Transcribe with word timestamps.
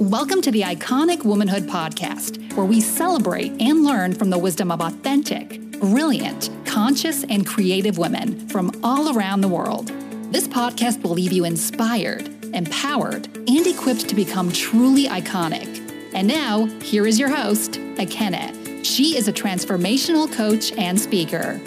Welcome 0.00 0.40
to 0.42 0.50
the 0.50 0.62
Iconic 0.62 1.26
Womanhood 1.26 1.64
Podcast, 1.64 2.56
where 2.56 2.64
we 2.64 2.80
celebrate 2.80 3.52
and 3.60 3.84
learn 3.84 4.14
from 4.14 4.30
the 4.30 4.38
wisdom 4.38 4.72
of 4.72 4.80
authentic, 4.80 5.60
brilliant, 5.72 6.48
conscious, 6.64 7.22
and 7.24 7.46
creative 7.46 7.98
women 7.98 8.48
from 8.48 8.72
all 8.82 9.14
around 9.14 9.42
the 9.42 9.48
world. 9.48 9.88
This 10.32 10.48
podcast 10.48 11.02
will 11.02 11.10
leave 11.10 11.32
you 11.32 11.44
inspired, 11.44 12.30
empowered, 12.54 13.26
and 13.36 13.66
equipped 13.66 14.08
to 14.08 14.14
become 14.14 14.50
truly 14.50 15.04
iconic. 15.04 15.68
And 16.14 16.26
now, 16.26 16.64
here 16.80 17.06
is 17.06 17.18
your 17.18 17.28
host, 17.28 17.72
Ekene. 17.72 18.82
She 18.82 19.18
is 19.18 19.28
a 19.28 19.32
transformational 19.34 20.32
coach 20.32 20.72
and 20.78 20.98
speaker. 20.98 21.60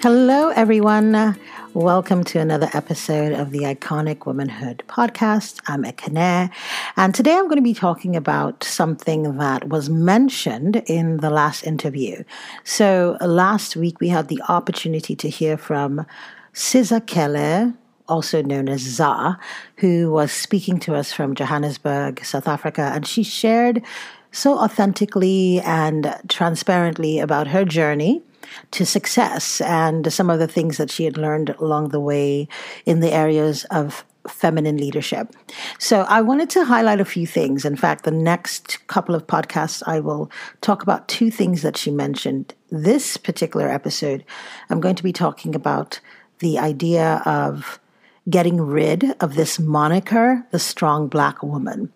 Hello, 0.00 0.50
everyone. 0.50 1.36
Welcome 1.78 2.24
to 2.24 2.40
another 2.40 2.68
episode 2.74 3.32
of 3.32 3.52
the 3.52 3.60
Iconic 3.60 4.26
Womanhood 4.26 4.82
podcast. 4.88 5.60
I'm 5.68 5.84
Ekene, 5.84 6.50
and 6.96 7.14
today 7.14 7.36
I'm 7.36 7.44
going 7.44 7.54
to 7.54 7.62
be 7.62 7.72
talking 7.72 8.16
about 8.16 8.64
something 8.64 9.38
that 9.38 9.68
was 9.68 9.88
mentioned 9.88 10.82
in 10.86 11.18
the 11.18 11.30
last 11.30 11.64
interview. 11.64 12.24
So, 12.64 13.16
last 13.20 13.76
week 13.76 14.00
we 14.00 14.08
had 14.08 14.26
the 14.26 14.42
opportunity 14.48 15.14
to 15.14 15.28
hear 15.28 15.56
from 15.56 16.04
Siza 16.52 17.06
Keller, 17.06 17.72
also 18.08 18.42
known 18.42 18.68
as 18.68 18.80
Za, 18.80 19.38
who 19.76 20.10
was 20.10 20.32
speaking 20.32 20.80
to 20.80 20.96
us 20.96 21.12
from 21.12 21.36
Johannesburg, 21.36 22.24
South 22.24 22.48
Africa, 22.48 22.90
and 22.92 23.06
she 23.06 23.22
shared 23.22 23.84
so 24.32 24.58
authentically 24.58 25.60
and 25.60 26.12
transparently 26.26 27.20
about 27.20 27.46
her 27.46 27.64
journey 27.64 28.24
to 28.72 28.84
success 28.84 29.60
and 29.60 30.12
some 30.12 30.30
of 30.30 30.38
the 30.38 30.48
things 30.48 30.76
that 30.76 30.90
she 30.90 31.04
had 31.04 31.16
learned 31.16 31.50
along 31.58 31.88
the 31.88 32.00
way 32.00 32.48
in 32.86 33.00
the 33.00 33.12
areas 33.12 33.64
of 33.66 34.04
feminine 34.28 34.76
leadership. 34.76 35.34
So 35.78 36.02
I 36.02 36.20
wanted 36.20 36.50
to 36.50 36.64
highlight 36.64 37.00
a 37.00 37.04
few 37.04 37.26
things. 37.26 37.64
In 37.64 37.76
fact, 37.76 38.04
the 38.04 38.10
next 38.10 38.86
couple 38.86 39.14
of 39.14 39.26
podcasts, 39.26 39.82
I 39.86 40.00
will 40.00 40.30
talk 40.60 40.82
about 40.82 41.08
two 41.08 41.30
things 41.30 41.62
that 41.62 41.76
she 41.76 41.90
mentioned. 41.90 42.54
This 42.70 43.16
particular 43.16 43.68
episode, 43.68 44.24
I'm 44.70 44.80
going 44.80 44.96
to 44.96 45.02
be 45.02 45.12
talking 45.12 45.54
about 45.54 46.00
the 46.40 46.58
idea 46.58 47.22
of 47.24 47.80
getting 48.28 48.60
rid 48.60 49.16
of 49.20 49.34
this 49.34 49.58
moniker, 49.58 50.46
the 50.50 50.58
strong 50.58 51.08
black 51.08 51.42
woman. 51.42 51.90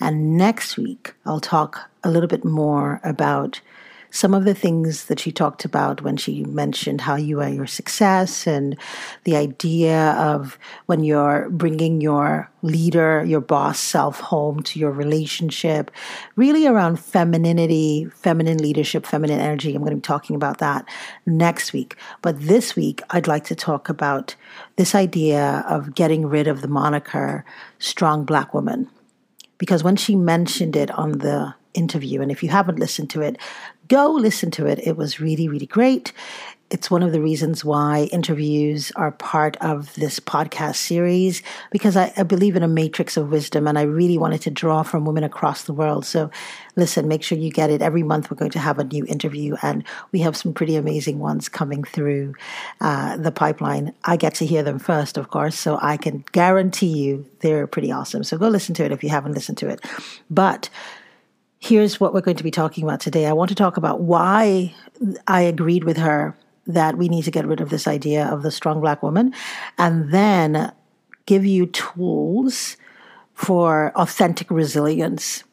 And 0.00 0.36
next 0.36 0.76
week, 0.76 1.14
I'll 1.26 1.40
talk 1.40 1.90
a 2.04 2.10
little 2.10 2.28
bit 2.28 2.44
more 2.44 3.00
about 3.02 3.60
some 4.12 4.34
of 4.34 4.44
the 4.44 4.54
things 4.54 5.06
that 5.06 5.18
she 5.18 5.32
talked 5.32 5.64
about 5.64 6.02
when 6.02 6.18
she 6.18 6.44
mentioned 6.44 7.00
how 7.00 7.16
you 7.16 7.40
are 7.40 7.48
your 7.48 7.66
success 7.66 8.46
and 8.46 8.76
the 9.24 9.34
idea 9.34 10.10
of 10.12 10.58
when 10.84 11.02
you're 11.02 11.48
bringing 11.48 12.02
your 12.02 12.50
leader, 12.60 13.24
your 13.24 13.40
boss 13.40 13.78
self 13.80 14.20
home 14.20 14.62
to 14.64 14.78
your 14.78 14.90
relationship, 14.90 15.90
really 16.36 16.66
around 16.66 17.00
femininity, 17.00 18.04
feminine 18.14 18.58
leadership, 18.58 19.06
feminine 19.06 19.40
energy. 19.40 19.74
I'm 19.74 19.80
going 19.80 19.90
to 19.92 19.96
be 19.96 20.02
talking 20.02 20.36
about 20.36 20.58
that 20.58 20.86
next 21.24 21.72
week. 21.72 21.96
But 22.20 22.38
this 22.38 22.76
week, 22.76 23.00
I'd 23.10 23.26
like 23.26 23.44
to 23.44 23.54
talk 23.54 23.88
about 23.88 24.36
this 24.76 24.94
idea 24.94 25.64
of 25.66 25.94
getting 25.94 26.26
rid 26.26 26.48
of 26.48 26.60
the 26.60 26.68
moniker 26.68 27.46
strong 27.78 28.26
black 28.26 28.52
woman. 28.52 28.90
Because 29.56 29.82
when 29.82 29.96
she 29.96 30.16
mentioned 30.16 30.76
it 30.76 30.90
on 30.90 31.12
the 31.12 31.54
interview. 31.74 32.20
And 32.20 32.30
if 32.30 32.42
you 32.42 32.48
haven't 32.48 32.78
listened 32.78 33.10
to 33.10 33.22
it, 33.22 33.38
go 33.88 34.10
listen 34.10 34.50
to 34.52 34.66
it. 34.66 34.78
It 34.86 34.96
was 34.96 35.20
really, 35.20 35.48
really 35.48 35.66
great. 35.66 36.12
It's 36.70 36.90
one 36.90 37.02
of 37.02 37.12
the 37.12 37.20
reasons 37.20 37.66
why 37.66 38.08
interviews 38.12 38.90
are 38.96 39.10
part 39.12 39.58
of 39.58 39.94
this 39.96 40.18
podcast 40.18 40.76
series 40.76 41.42
because 41.70 41.98
I, 41.98 42.10
I, 42.16 42.22
believe 42.22 42.56
in 42.56 42.62
a 42.62 42.68
matrix 42.68 43.18
of 43.18 43.30
wisdom 43.30 43.68
and 43.68 43.78
I 43.78 43.82
really 43.82 44.16
wanted 44.16 44.40
to 44.42 44.50
draw 44.50 44.82
from 44.82 45.04
women 45.04 45.22
across 45.22 45.64
the 45.64 45.74
world. 45.74 46.06
So, 46.06 46.30
listen, 46.74 47.08
make 47.08 47.22
sure 47.22 47.36
you 47.36 47.50
get 47.50 47.68
it. 47.68 47.82
Every 47.82 48.02
month 48.02 48.30
we're 48.30 48.38
going 48.38 48.52
to 48.52 48.58
have 48.58 48.78
a 48.78 48.84
new 48.84 49.04
interview 49.04 49.54
and 49.60 49.84
we 50.12 50.20
have 50.20 50.34
some 50.34 50.54
pretty 50.54 50.76
amazing 50.76 51.18
ones 51.18 51.50
coming 51.50 51.84
through 51.84 52.34
uh, 52.80 53.18
the 53.18 53.32
pipeline. 53.32 53.92
I 54.04 54.16
get 54.16 54.32
to 54.36 54.46
hear 54.46 54.62
them 54.62 54.78
first, 54.78 55.18
of 55.18 55.28
course, 55.28 55.58
so 55.58 55.78
I 55.82 55.98
can 55.98 56.24
guarantee 56.32 56.86
you 56.86 57.26
they're 57.40 57.66
pretty 57.66 57.92
awesome. 57.92 58.24
So, 58.24 58.38
go 58.38 58.48
listen 58.48 58.74
to 58.76 58.84
it 58.86 58.92
if 58.92 59.04
you 59.04 59.10
haven't 59.10 59.34
listened 59.34 59.58
to 59.58 59.68
it. 59.68 59.84
But 60.30 60.70
here's 61.62 62.00
what 62.00 62.12
we're 62.12 62.20
going 62.20 62.36
to 62.36 62.42
be 62.42 62.50
talking 62.50 62.82
about 62.82 62.98
today. 62.98 63.26
I 63.26 63.32
want 63.32 63.48
to 63.50 63.54
talk 63.54 63.76
about 63.76 64.00
why 64.00 64.74
I 65.28 65.42
agreed 65.42 65.84
with 65.84 65.96
her 65.96 66.36
that 66.66 66.98
we 66.98 67.08
need 67.08 67.22
to 67.22 67.30
get 67.30 67.46
rid 67.46 67.60
of 67.60 67.70
this 67.70 67.86
idea 67.86 68.26
of 68.26 68.42
the 68.42 68.50
strong 68.50 68.80
black 68.80 69.00
woman 69.00 69.32
and 69.78 70.12
then 70.12 70.72
give 71.26 71.46
you 71.46 71.66
tools 71.66 72.76
for 73.34 73.92
authentic 73.94 74.50
resilience. 74.50 75.44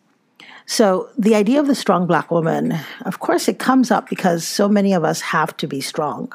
So, 0.72 1.10
the 1.18 1.34
idea 1.34 1.60
of 1.60 1.66
the 1.66 1.74
strong 1.74 2.06
black 2.06 2.30
woman, 2.30 2.78
of 3.06 3.18
course, 3.18 3.48
it 3.48 3.58
comes 3.58 3.90
up 3.90 4.08
because 4.08 4.46
so 4.46 4.70
many 4.70 4.94
of 4.94 5.04
us 5.04 5.20
have 5.20 5.58
to 5.58 5.68
be 5.68 5.82
strong 5.82 6.32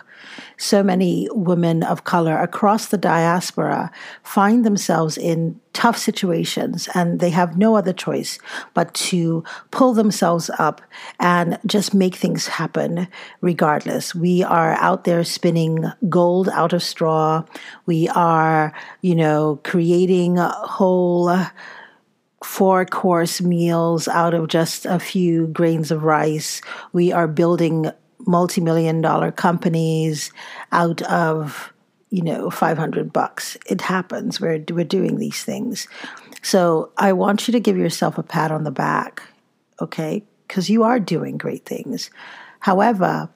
so 0.56 0.82
many 0.82 1.28
women 1.32 1.82
of 1.82 2.04
color 2.04 2.38
across 2.38 2.86
the 2.88 2.98
diaspora 2.98 3.90
find 4.22 4.64
themselves 4.64 5.16
in 5.16 5.60
tough 5.72 5.96
situations 5.98 6.88
and 6.94 7.18
they 7.18 7.30
have 7.30 7.58
no 7.58 7.76
other 7.76 7.92
choice 7.92 8.38
but 8.74 8.92
to 8.94 9.42
pull 9.70 9.92
themselves 9.92 10.50
up 10.58 10.80
and 11.18 11.58
just 11.66 11.94
make 11.94 12.14
things 12.14 12.46
happen 12.46 13.08
regardless. 13.40 14.14
We 14.14 14.42
are 14.44 14.74
out 14.74 15.04
there 15.04 15.24
spinning 15.24 15.84
gold 16.08 16.48
out 16.50 16.72
of 16.72 16.82
straw. 16.82 17.44
We 17.86 18.08
are, 18.10 18.72
you 19.02 19.14
know, 19.14 19.60
creating 19.64 20.36
whole 20.36 21.44
four 22.44 22.84
course 22.84 23.40
meals 23.40 24.06
out 24.06 24.34
of 24.34 24.48
just 24.48 24.84
a 24.84 24.98
few 24.98 25.46
grains 25.48 25.90
of 25.90 26.04
rice. 26.04 26.60
We 26.92 27.10
are 27.10 27.26
building 27.26 27.90
multi-million 28.26 29.00
dollar 29.00 29.32
companies 29.32 30.30
out 30.70 31.02
of 31.02 31.72
you 32.10 32.22
know 32.22 32.50
500 32.50 33.12
bucks. 33.12 33.56
It 33.66 33.80
happens. 33.80 34.40
We're 34.40 34.62
we're 34.70 34.84
doing 34.84 35.16
these 35.18 35.42
things. 35.42 35.88
So 36.42 36.92
i 36.98 37.12
want 37.12 37.48
you 37.48 37.52
to 37.52 37.60
give 37.60 37.78
yourself 37.78 38.18
a 38.18 38.22
pat 38.22 38.50
on 38.50 38.64
the 38.64 38.70
back 38.70 39.22
okay? 39.80 40.22
Because 40.46 40.70
you 40.70 40.84
are 40.84 41.00
doing 41.00 41.36
great 41.36 41.64
things. 41.64 42.10
However 42.60 43.30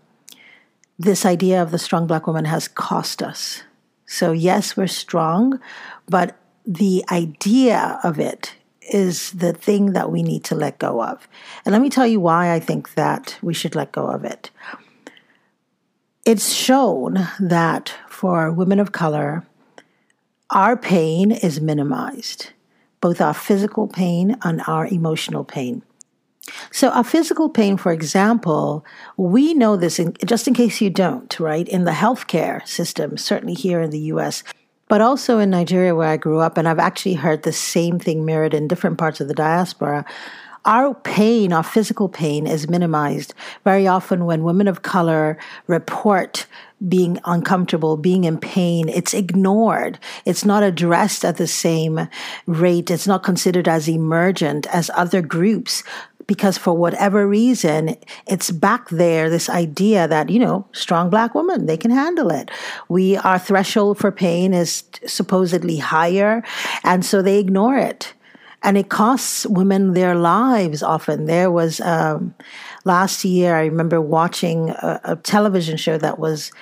this 1.00 1.25
idea 1.25 1.62
of 1.62 1.70
the 1.70 1.78
strong 1.78 2.08
black 2.08 2.26
woman 2.26 2.44
has 2.44 2.69
cost 2.69 3.22
us. 3.22 3.62
So 4.04 4.32
yes 4.32 4.76
we're 4.76 4.86
strong 4.86 5.60
but 6.06 6.36
the 6.66 7.02
idea 7.10 7.98
of 8.04 8.20
it 8.20 8.54
is 8.88 9.32
the 9.32 9.53
thing 9.53 9.93
that 9.93 10.10
we 10.10 10.22
need 10.22 10.44
to 10.44 10.54
let 10.54 10.78
go 10.78 11.03
of. 11.03 11.28
And 11.65 11.72
let 11.72 11.82
me 11.82 11.91
tell 11.91 12.06
you 12.06 12.21
why 12.21 12.53
I 12.53 12.60
think 12.60 12.94
that 12.94 13.38
we 13.43 13.54
should 13.54 13.75
let 13.75 13.93
go 13.93 14.06
of 14.06 14.25
it. 14.25 14.50
It's 16.25 16.53
shown 16.53 17.28
that 17.41 17.94
for 18.09 18.53
women 18.53 18.81
of 18.81 18.93
color, 18.93 19.47
our 20.50 20.76
pain 20.76 21.31
is 21.31 21.60
minimized, 21.60 22.50
both 23.00 23.21
our 23.21 23.34
physical 23.34 23.87
pain 23.87 24.37
and 24.43 24.62
our 24.66 24.87
emotional 24.87 25.44
pain. 25.44 25.82
So, 26.70 26.88
our 26.91 27.05
physical 27.05 27.49
pain, 27.49 27.76
for 27.76 27.93
example, 27.93 28.84
we 29.16 29.55
know 29.55 29.76
this, 29.76 29.99
in, 29.99 30.15
just 30.25 30.49
in 30.49 30.55
case 30.55 30.81
you 30.81 30.91
don't, 30.91 31.38
right? 31.38 31.69
In 31.69 31.84
the 31.84 31.93
healthcare 31.93 32.66
system, 32.66 33.16
certainly 33.16 33.55
here 33.55 33.81
in 33.81 33.91
the 33.91 34.12
US, 34.12 34.43
but 34.88 35.00
also 35.00 35.38
in 35.38 35.50
Nigeria, 35.50 35.94
where 35.94 36.09
I 36.09 36.16
grew 36.16 36.41
up, 36.41 36.56
and 36.59 36.66
I've 36.66 36.78
actually 36.78 37.15
heard 37.15 37.43
the 37.43 37.53
same 37.53 37.99
thing 37.99 38.25
mirrored 38.25 38.54
in 38.54 38.69
different 38.69 38.99
parts 38.99 39.21
of 39.21 39.28
the 39.28 39.34
diaspora. 39.34 40.04
Our 40.65 40.94
pain, 40.94 41.53
our 41.53 41.62
physical 41.62 42.09
pain, 42.09 42.47
is 42.47 42.69
minimized 42.69 43.32
very 43.65 43.87
often 43.87 44.26
when 44.26 44.43
women 44.43 44.69
of 44.69 44.82
color 44.82 45.38
report 45.66 46.47
being 46.87 47.19
uncomfortable, 47.25 47.97
being 47.97 48.25
in 48.25 48.38
pain, 48.38 48.88
it's 48.88 49.15
ignored. 49.15 49.99
It's 50.25 50.44
not 50.44 50.62
addressed 50.62 51.25
at 51.25 51.37
the 51.37 51.46
same 51.46 52.08
rate. 52.46 52.91
It's 52.91 53.06
not 53.06 53.23
considered 53.23 53.67
as 53.67 53.88
emergent 53.88 54.67
as 54.67 54.91
other 54.94 55.23
groups 55.23 55.82
because 56.28 56.58
for 56.58 56.75
whatever 56.75 57.26
reason, 57.26 57.96
it's 58.26 58.50
back 58.52 58.90
there, 58.90 59.28
this 59.30 59.48
idea 59.48 60.06
that, 60.06 60.28
you 60.28 60.38
know, 60.38 60.69
strong 60.72 61.08
black 61.10 61.34
woman, 61.34 61.64
they 61.64 61.76
can 61.78 61.90
handle 61.90 62.30
it. 62.30 62.50
We, 62.88 63.16
our 63.16 63.38
threshold 63.38 63.98
for 63.98 64.12
pain 64.12 64.52
is 64.52 64.84
supposedly 65.06 65.78
higher. 65.78 66.44
And 66.84 67.04
so 67.04 67.22
they 67.22 67.40
ignore 67.40 67.78
it. 67.78 68.12
And 68.62 68.76
it 68.76 68.90
costs 68.90 69.46
women 69.46 69.94
their 69.94 70.14
lives 70.14 70.82
often. 70.82 71.25
There 71.25 71.50
was, 71.50 71.80
um, 71.80 72.34
last 72.84 73.24
year, 73.24 73.56
I 73.56 73.64
remember 73.64 74.00
watching 74.00 74.70
a, 74.70 75.00
a 75.04 75.16
television 75.16 75.78
show 75.78 75.96
that 75.96 76.19
was 76.19 76.52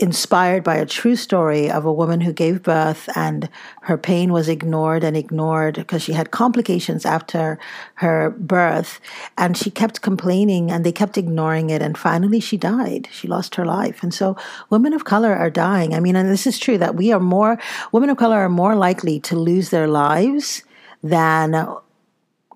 inspired 0.00 0.64
by 0.64 0.76
a 0.76 0.86
true 0.86 1.14
story 1.14 1.70
of 1.70 1.84
a 1.84 1.92
woman 1.92 2.22
who 2.22 2.32
gave 2.32 2.62
birth 2.62 3.08
and 3.14 3.50
her 3.82 3.98
pain 3.98 4.32
was 4.32 4.48
ignored 4.48 5.04
and 5.04 5.14
ignored 5.14 5.74
because 5.74 6.02
she 6.02 6.14
had 6.14 6.30
complications 6.30 7.04
after 7.04 7.58
her 7.94 8.30
birth. 8.30 8.98
And 9.36 9.58
she 9.58 9.70
kept 9.70 10.00
complaining 10.00 10.70
and 10.70 10.84
they 10.84 10.92
kept 10.92 11.18
ignoring 11.18 11.68
it 11.68 11.82
and 11.82 11.98
finally 11.98 12.40
she 12.40 12.56
died. 12.56 13.08
She 13.12 13.28
lost 13.28 13.56
her 13.56 13.66
life. 13.66 14.02
And 14.02 14.14
so 14.14 14.36
women 14.70 14.94
of 14.94 15.04
color 15.04 15.34
are 15.34 15.50
dying. 15.50 15.94
I 15.94 16.00
mean 16.00 16.16
and 16.16 16.30
this 16.30 16.46
is 16.46 16.58
true 16.58 16.78
that 16.78 16.96
we 16.96 17.12
are 17.12 17.20
more 17.20 17.58
women 17.92 18.08
of 18.08 18.16
color 18.16 18.38
are 18.38 18.48
more 18.48 18.74
likely 18.74 19.20
to 19.20 19.36
lose 19.36 19.68
their 19.68 19.86
lives 19.86 20.62
than 21.02 21.66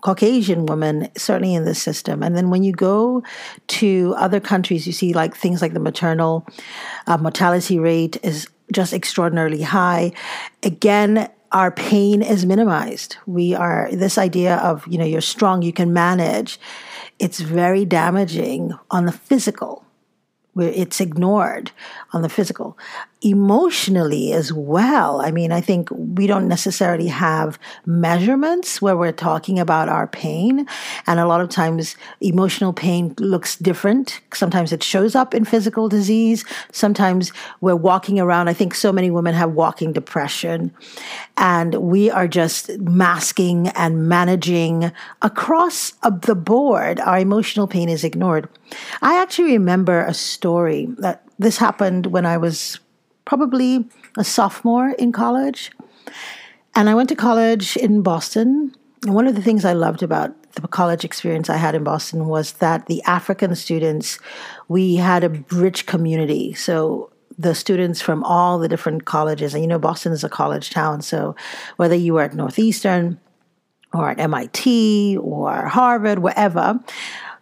Caucasian 0.05 0.67
woman, 0.67 1.09
certainly 1.17 1.55
in 1.55 1.65
this 1.65 1.81
system. 1.81 2.23
And 2.23 2.37
then 2.37 2.51
when 2.51 2.63
you 2.63 2.73
go 2.73 3.23
to 3.69 4.15
other 4.19 4.39
countries, 4.39 4.87
you 4.87 4.93
see 4.93 5.15
like 5.15 5.35
things 5.35 5.63
like 5.63 5.73
the 5.73 5.81
maternal 5.81 6.47
uh, 7.07 7.17
mortality 7.17 7.79
rate 7.79 8.19
is 8.23 8.47
just 8.71 8.93
extraordinarily 8.93 9.63
high. 9.63 10.13
Again, 10.63 11.31
our 11.53 11.71
pain 11.71 12.21
is 12.21 12.45
minimized. 12.45 13.17
We 13.25 13.55
are 13.55 13.89
this 13.93 14.19
idea 14.19 14.57
of, 14.57 14.87
you 14.87 14.99
know, 14.99 15.07
you're 15.07 15.23
strong, 15.23 15.63
you 15.63 15.73
can 15.73 15.95
manage. 15.95 16.61
It's 17.19 17.41
very 17.41 17.87
damaging 17.87 18.75
on 18.91 19.07
the 19.07 19.13
physical 19.13 19.87
where 20.53 20.71
it's 20.71 21.01
ignored 21.01 21.71
on 22.13 22.23
the 22.23 22.29
physical 22.29 22.77
emotionally 23.25 24.33
as 24.33 24.53
well. 24.53 25.23
I 25.23 25.31
mean, 25.31 25.51
I 25.51 25.61
think 25.61 25.89
we 25.91 26.27
don't 26.27 26.47
necessarily 26.47 27.09
have 27.09 27.59
measurements 27.87 28.83
where 28.83 28.97
we're 28.97 29.13
talking 29.13 29.59
about 29.59 29.89
our 29.89 30.07
pain. 30.07 30.67
And 31.07 31.19
a 31.19 31.27
lot 31.27 31.41
of 31.41 31.49
times, 31.49 31.97
emotional 32.21 32.75
pain 32.75 33.15
looks 33.19 33.57
different. 33.57 34.21
Sometimes 34.35 34.73
it 34.73 34.83
shows 34.83 35.15
up 35.15 35.35
in 35.35 35.47
physical 35.47 35.89
disease. 35.89 36.45
Sometimes 36.71 37.33
we're 37.63 37.75
walking 37.75 38.21
around. 38.21 38.49
I 38.49 38.53
think 38.53 38.75
so 38.75 38.93
many 38.93 39.11
women 39.11 39.35
have 39.35 39.53
walking 39.53 39.93
depression. 39.95 40.71
And 41.39 41.77
we 41.77 42.11
are 42.11 42.29
just 42.29 42.79
masking 42.79 43.69
and 43.69 44.07
managing 44.07 44.93
across 45.23 45.93
the 46.03 46.35
board. 46.35 47.01
Our 47.01 47.19
emotional 47.19 47.67
pain 47.67 47.89
is 47.89 48.05
ignored. 48.05 48.49
I 49.01 49.21
actually 49.21 49.53
remember 49.53 50.01
a 50.01 50.15
story 50.15 50.89
that 50.99 51.23
this 51.39 51.57
happened 51.57 52.07
when 52.07 52.27
I 52.27 52.37
was 52.37 52.79
probably 53.25 53.89
a 54.17 54.25
sophomore 54.25 54.91
in 54.91 55.13
college. 55.13 55.71
And 56.75 56.89
I 56.89 56.95
went 56.95 57.09
to 57.11 57.17
college 57.17 57.77
in 57.77 58.03
Boston. 58.03 58.75
And 59.05 59.15
one 59.15 59.27
of 59.27 59.35
the 59.35 59.43
things 59.43 59.65
I 59.65 59.73
loved 59.73 60.03
about 60.03 60.35
the 60.55 60.69
college 60.69 61.05
experience 61.05 61.51
I 61.51 61.57
had 61.57 61.75
in 61.75 61.85
Boston 61.85 62.27
was 62.27 62.53
that 62.55 62.87
the 62.87 63.03
African 63.05 63.55
students, 63.55 64.19
we 64.69 64.97
had 64.97 65.25
a 65.25 65.45
rich 65.51 65.87
community. 65.87 66.55
So 66.55 67.11
the 67.37 67.55
students 67.55 68.01
from 68.01 68.23
all 68.23 68.59
the 68.59 68.69
different 68.69 69.05
colleges, 69.05 69.55
and 69.55 69.63
you 69.63 69.69
know, 69.69 69.79
Boston 69.79 70.13
is 70.13 70.23
a 70.23 70.29
college 70.29 70.71
town. 70.71 71.03
So 71.03 71.35
whether 71.77 71.95
you 71.95 72.15
were 72.15 72.23
at 72.23 72.35
Northeastern 72.35 73.21
or 73.93 74.11
at 74.11 74.21
MIT 74.21 75.19
or 75.19 75.67
Harvard, 75.67 76.21
wherever, 76.21 76.81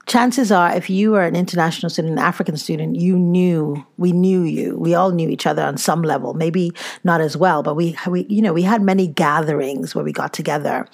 chances 0.07 0.51
are 0.51 0.75
if 0.75 0.91
you 0.91 1.13
were 1.13 1.23
an 1.23 1.37
international 1.37 1.91
student, 1.91 2.13
an 2.13 2.19
African 2.19 2.57
student, 2.57 2.97
you 2.97 3.19
knew, 3.19 3.85
we 3.97 4.13
knew 4.13 4.43
you. 4.43 4.77
We 4.77 4.95
all 4.95 5.11
knew 5.11 5.29
each 5.29 5.47
other 5.47 5.63
on 5.63 5.77
some 5.77 6.03
level, 6.03 6.35
maybe 6.35 6.73
not 7.05 7.21
as 7.21 7.37
well, 7.37 7.63
but 7.63 7.75
we, 7.75 7.97
we 8.07 8.27
you 8.29 8.43
know, 8.43 8.53
we 8.53 8.63
had 8.63 8.83
many 8.83 9.07
gatherings 9.07 9.95
where 9.95 10.05
we 10.05 10.13
got 10.13 10.33
together. 10.33 10.87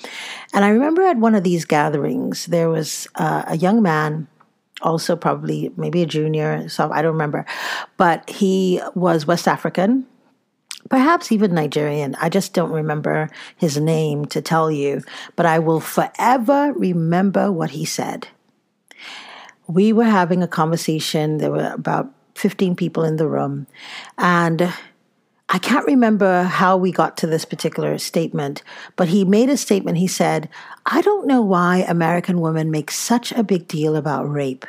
And 0.53 0.65
I 0.65 0.69
remember 0.69 1.03
at 1.03 1.17
one 1.17 1.35
of 1.35 1.45
these 1.45 1.65
gatherings, 1.65 2.47
there 2.47 2.69
was 2.69 3.09
uh, 3.15 3.45
a 3.47 3.57
young 3.57 3.83
man 3.83 4.29
also 4.83 5.17
probably 5.17 5.73
maybe 5.77 6.03
a 6.03 6.07
junior, 6.07 6.69
so 6.69 6.91
I 6.93 7.03
don't 7.03 7.13
remember, 7.13 7.45
but 7.97 8.29
he 8.31 8.81
was 8.95 9.27
West 9.27 9.49
African, 9.49 10.07
perhaps 10.89 11.33
even 11.33 11.53
Nigerian. 11.53 12.15
I 12.21 12.29
just 12.29 12.55
don't 12.55 12.71
remember 12.71 13.29
his 13.57 13.77
name 13.79 14.27
to 14.27 14.41
tell 14.41 14.71
you, 14.71 15.03
but 15.35 15.47
I 15.47 15.59
will 15.59 15.81
forever 15.81 16.73
remember 16.75 17.51
what 17.51 17.71
he 17.71 17.85
said 17.85 18.29
we 19.69 19.93
were 19.93 20.05
having 20.05 20.43
a 20.43 20.49
conversation. 20.49 21.39
There 21.39 21.51
were 21.51 21.73
about 21.73 22.11
15 22.35 22.75
people 22.75 23.05
in 23.05 23.17
the 23.17 23.29
room. 23.29 23.67
And 24.17 24.73
I 25.51 25.59
can't 25.59 25.87
remember 25.87 26.43
how 26.43 26.77
we 26.77 26.91
got 26.91 27.17
to 27.19 27.27
this 27.27 27.45
particular 27.45 27.97
statement, 27.99 28.63
but 28.97 29.09
he 29.09 29.25
made 29.25 29.49
a 29.49 29.57
statement. 29.57 29.99
He 29.99 30.07
said, 30.07 30.49
I 30.87 31.01
don't 31.03 31.27
know 31.27 31.43
why 31.43 31.85
American 31.89 32.41
women 32.41 32.71
make 32.71 32.91
such 32.91 33.33
a 33.33 33.43
big 33.43 33.69
deal 33.69 33.95
about 33.97 34.31
rape. 34.31 34.67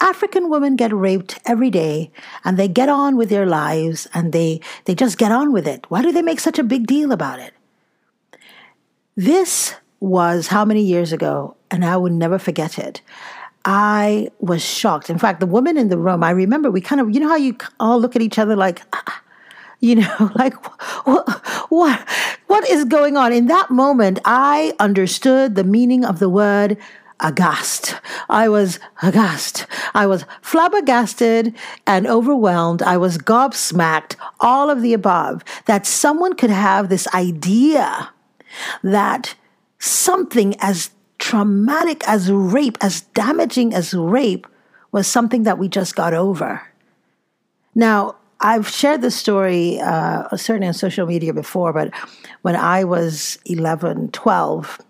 African 0.00 0.48
women 0.48 0.76
get 0.76 0.92
raped 0.92 1.38
every 1.44 1.70
day 1.70 2.10
and 2.44 2.56
they 2.56 2.68
get 2.68 2.88
on 2.88 3.16
with 3.16 3.28
their 3.28 3.46
lives 3.46 4.08
and 4.14 4.32
they, 4.32 4.60
they 4.86 4.94
just 4.94 5.18
get 5.18 5.30
on 5.30 5.52
with 5.52 5.68
it. 5.68 5.84
Why 5.90 6.02
do 6.02 6.10
they 6.10 6.22
make 6.22 6.40
such 6.40 6.58
a 6.58 6.64
big 6.64 6.86
deal 6.86 7.12
about 7.12 7.38
it? 7.38 7.52
This 9.14 9.74
was 9.98 10.46
how 10.46 10.64
many 10.64 10.82
years 10.82 11.12
ago, 11.12 11.56
and 11.70 11.84
I 11.84 11.98
will 11.98 12.10
never 12.10 12.38
forget 12.38 12.78
it. 12.78 13.02
I 13.64 14.28
was 14.38 14.64
shocked. 14.64 15.10
In 15.10 15.18
fact, 15.18 15.40
the 15.40 15.46
woman 15.46 15.76
in 15.76 15.88
the 15.88 15.98
room, 15.98 16.22
I 16.22 16.30
remember 16.30 16.70
we 16.70 16.80
kind 16.80 17.00
of, 17.00 17.10
you 17.10 17.20
know 17.20 17.28
how 17.28 17.36
you 17.36 17.56
all 17.78 18.00
look 18.00 18.16
at 18.16 18.22
each 18.22 18.38
other 18.38 18.56
like, 18.56 18.82
you 19.80 19.96
know, 19.96 20.30
like 20.34 20.54
what, 21.06 21.28
what, 21.70 22.08
what 22.46 22.68
is 22.68 22.84
going 22.84 23.16
on? 23.16 23.32
In 23.32 23.46
that 23.46 23.70
moment, 23.70 24.18
I 24.24 24.74
understood 24.78 25.54
the 25.54 25.64
meaning 25.64 26.04
of 26.04 26.18
the 26.18 26.28
word 26.28 26.78
aghast. 27.20 27.96
I 28.28 28.48
was 28.48 28.78
aghast. 29.02 29.66
I 29.94 30.06
was 30.06 30.24
flabbergasted 30.40 31.54
and 31.86 32.06
overwhelmed. 32.06 32.82
I 32.82 32.96
was 32.96 33.18
gobsmacked, 33.18 34.16
all 34.40 34.70
of 34.70 34.80
the 34.80 34.94
above, 34.94 35.44
that 35.66 35.86
someone 35.86 36.34
could 36.34 36.50
have 36.50 36.88
this 36.88 37.06
idea 37.14 38.10
that 38.82 39.34
something 39.78 40.54
as 40.60 40.90
traumatic 41.30 42.02
as 42.08 42.28
rape, 42.28 42.76
as 42.80 43.02
damaging 43.14 43.72
as 43.72 43.94
rape, 43.94 44.48
was 44.90 45.06
something 45.06 45.44
that 45.44 45.58
we 45.58 45.68
just 45.68 45.94
got 45.94 46.12
over. 46.12 46.60
Now, 47.72 48.16
I've 48.40 48.68
shared 48.68 49.00
this 49.00 49.14
story 49.14 49.78
uh, 49.80 50.36
certainly 50.36 50.66
on 50.66 50.74
social 50.74 51.06
media 51.06 51.32
before, 51.32 51.72
but 51.72 51.92
when 52.42 52.56
I 52.56 52.82
was 52.82 53.38
11, 53.44 54.10
12, 54.10 54.80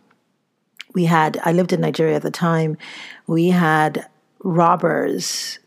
we 0.94 1.04
had, 1.04 1.38
I 1.44 1.52
lived 1.52 1.74
in 1.74 1.82
Nigeria 1.82 2.16
at 2.16 2.22
the 2.22 2.30
time, 2.30 2.78
we 3.26 3.48
had 3.50 4.06
robbers 4.42 5.58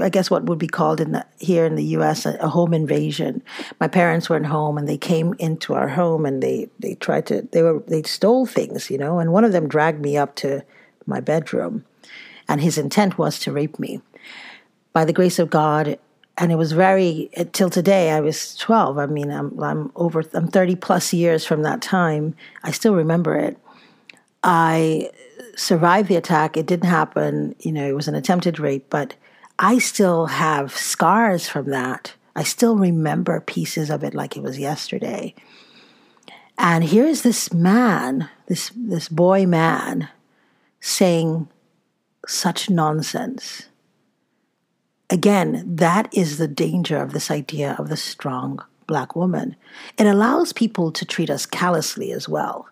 I 0.00 0.08
guess 0.08 0.30
what 0.30 0.44
would 0.44 0.58
be 0.58 0.66
called 0.66 1.00
in 1.00 1.12
the, 1.12 1.26
here 1.38 1.66
in 1.66 1.74
the 1.74 1.84
U.S. 1.84 2.24
A, 2.24 2.34
a, 2.40 2.48
home 2.48 2.72
invasion. 2.72 3.42
My 3.80 3.88
parents 3.88 4.30
weren't 4.30 4.46
home, 4.46 4.78
and 4.78 4.88
they 4.88 4.96
came 4.96 5.34
into 5.38 5.74
our 5.74 5.88
home, 5.88 6.24
and 6.24 6.42
they 6.42 6.68
they 6.78 6.94
tried 6.94 7.26
to 7.26 7.42
they 7.52 7.62
were 7.62 7.82
they 7.86 8.02
stole 8.02 8.46
things, 8.46 8.90
you 8.90 8.96
know. 8.96 9.18
And 9.18 9.32
one 9.32 9.44
of 9.44 9.52
them 9.52 9.68
dragged 9.68 10.00
me 10.00 10.16
up 10.16 10.36
to 10.36 10.64
my 11.06 11.20
bedroom, 11.20 11.84
and 12.48 12.62
his 12.62 12.78
intent 12.78 13.18
was 13.18 13.38
to 13.40 13.52
rape 13.52 13.78
me. 13.78 14.00
By 14.94 15.04
the 15.04 15.12
grace 15.12 15.38
of 15.38 15.50
God, 15.50 15.98
and 16.38 16.50
it 16.50 16.56
was 16.56 16.72
very 16.72 17.30
till 17.52 17.68
today. 17.68 18.10
I 18.10 18.20
was 18.20 18.56
twelve. 18.56 18.96
I 18.96 19.04
mean, 19.04 19.30
I'm 19.30 19.62
I'm 19.62 19.92
over. 19.96 20.24
I'm 20.32 20.48
thirty 20.48 20.76
plus 20.76 21.12
years 21.12 21.44
from 21.44 21.62
that 21.62 21.82
time. 21.82 22.34
I 22.62 22.70
still 22.70 22.94
remember 22.94 23.36
it. 23.36 23.58
I 24.42 25.10
survived 25.56 26.08
the 26.08 26.16
attack. 26.16 26.56
It 26.56 26.66
didn't 26.66 26.88
happen. 26.88 27.54
You 27.60 27.72
know, 27.72 27.86
it 27.86 27.94
was 27.94 28.08
an 28.08 28.14
attempted 28.14 28.58
rape, 28.58 28.86
but 28.88 29.14
I 29.58 29.78
still 29.78 30.26
have 30.26 30.76
scars 30.76 31.48
from 31.48 31.70
that. 31.70 32.14
I 32.36 32.42
still 32.42 32.76
remember 32.76 33.40
pieces 33.40 33.90
of 33.90 34.02
it 34.02 34.14
like 34.14 34.36
it 34.36 34.42
was 34.42 34.58
yesterday. 34.58 35.34
And 36.58 36.84
here's 36.84 37.22
this 37.22 37.52
man, 37.52 38.28
this 38.46 38.70
this 38.76 39.08
boy 39.08 39.46
man 39.46 40.08
saying 40.80 41.48
such 42.26 42.70
nonsense. 42.70 43.66
Again, 45.10 45.62
that 45.76 46.12
is 46.12 46.38
the 46.38 46.48
danger 46.48 46.98
of 46.98 47.12
this 47.12 47.30
idea 47.30 47.76
of 47.78 47.88
the 47.88 47.96
strong 47.96 48.64
black 48.86 49.14
woman. 49.14 49.56
It 49.98 50.06
allows 50.06 50.52
people 50.52 50.90
to 50.92 51.04
treat 51.04 51.30
us 51.30 51.46
callously 51.46 52.12
as 52.12 52.28
well, 52.28 52.68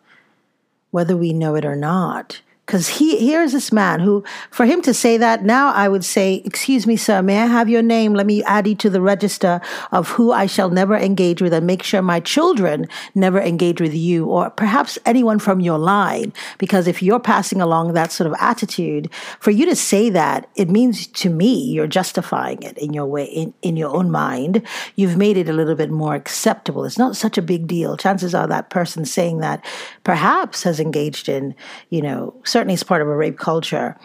whether 0.90 1.16
we 1.16 1.32
know 1.32 1.54
it 1.54 1.64
or 1.64 1.76
not. 1.76 2.40
Because 2.66 2.88
he 2.88 3.19
here's 3.19 3.52
this 3.52 3.73
man 3.73 3.99
who, 4.00 4.23
for 4.50 4.66
him 4.66 4.83
to 4.83 4.95
say 4.95 5.16
that 5.16 5.45
now, 5.45 5.73
I 5.73 5.88
would 5.88 6.04
say, 6.04 6.42
"Excuse 6.45 6.87
me, 6.87 6.97
sir, 6.97 7.21
may 7.21 7.42
I 7.42 7.47
have 7.47 7.69
your 7.69 7.83
name? 7.83 8.14
Let 8.14 8.25
me 8.25 8.42
add 8.45 8.69
you 8.69 8.76
to 8.76 8.88
the 8.88 9.00
register 9.00 9.61
of 9.90 10.11
who 10.11 10.31
I 10.31 10.47
shall 10.47 10.71
never 10.71 10.97
engage 10.97 11.42
with, 11.42 11.52
and 11.52 11.66
make 11.66 11.83
sure 11.83 12.02
my 12.02 12.21
children 12.21 12.87
never 13.16 13.40
engage 13.40 13.81
with 13.81 13.95
you, 13.95 14.26
or 14.26 14.49
perhaps 14.50 14.97
anyone 15.04 15.40
from 15.40 15.61
your 15.61 15.78
line. 15.78 16.33
Because 16.59 16.87
if 16.87 17.02
you're 17.02 17.19
passing 17.19 17.61
along 17.61 17.92
that 17.92 18.12
sort 18.12 18.28
of 18.31 18.37
attitude, 18.38 19.11
for 19.40 19.50
you 19.50 19.66
to 19.66 19.75
say 19.75 20.09
that, 20.11 20.49
it 20.54 20.71
means 20.71 21.09
to 21.09 21.31
me 21.31 21.64
you're 21.64 21.88
justifying 21.88 22.62
it 22.62 22.78
in 22.78 22.92
your 22.95 23.07
way, 23.07 23.25
in, 23.25 23.52
in 23.62 23.76
your 23.76 23.95
own 23.95 24.11
mind. 24.11 24.62
You've 24.95 25.16
made 25.16 25.37
it 25.37 25.49
a 25.49 25.52
little 25.52 25.75
bit 25.75 25.90
more 25.90 26.14
acceptable. 26.14 26.85
It's 26.85 26.99
not 26.99 27.16
such 27.16 27.37
a 27.37 27.42
big 27.42 27.66
deal. 27.66 27.97
Chances 27.97 28.35
are 28.37 28.47
that 28.47 28.71
person 28.71 29.04
saying 29.04 29.38
that 29.38 29.64
perhaps 30.04 30.62
has 30.62 30.78
engaged 30.78 31.28
in, 31.28 31.57
you 31.90 32.00
know, 32.00 32.35
certain 32.45 32.62
certainly 32.62 32.75
is 32.75 32.85
part 32.85 33.02
of 33.02 33.09
a 33.09 33.16
rape 33.16 33.38
culture. 33.38 33.97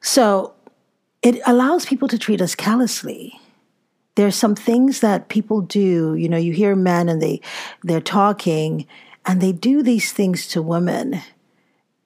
So 0.00 0.52
it 1.22 1.40
allows 1.46 1.86
people 1.86 2.08
to 2.08 2.18
treat 2.18 2.40
us 2.40 2.56
callously. 2.56 3.38
there's 4.16 4.34
some 4.34 4.54
things 4.54 5.00
that 5.00 5.28
people 5.28 5.60
do. 5.60 6.14
You 6.16 6.28
know, 6.28 6.36
you 6.36 6.52
hear 6.52 6.74
men 6.74 7.08
and 7.08 7.22
they 7.22 7.40
they're 7.84 8.00
talking 8.00 8.86
and 9.24 9.40
they 9.40 9.52
do 9.52 9.82
these 9.82 10.12
things 10.12 10.48
to 10.48 10.60
women 10.60 11.22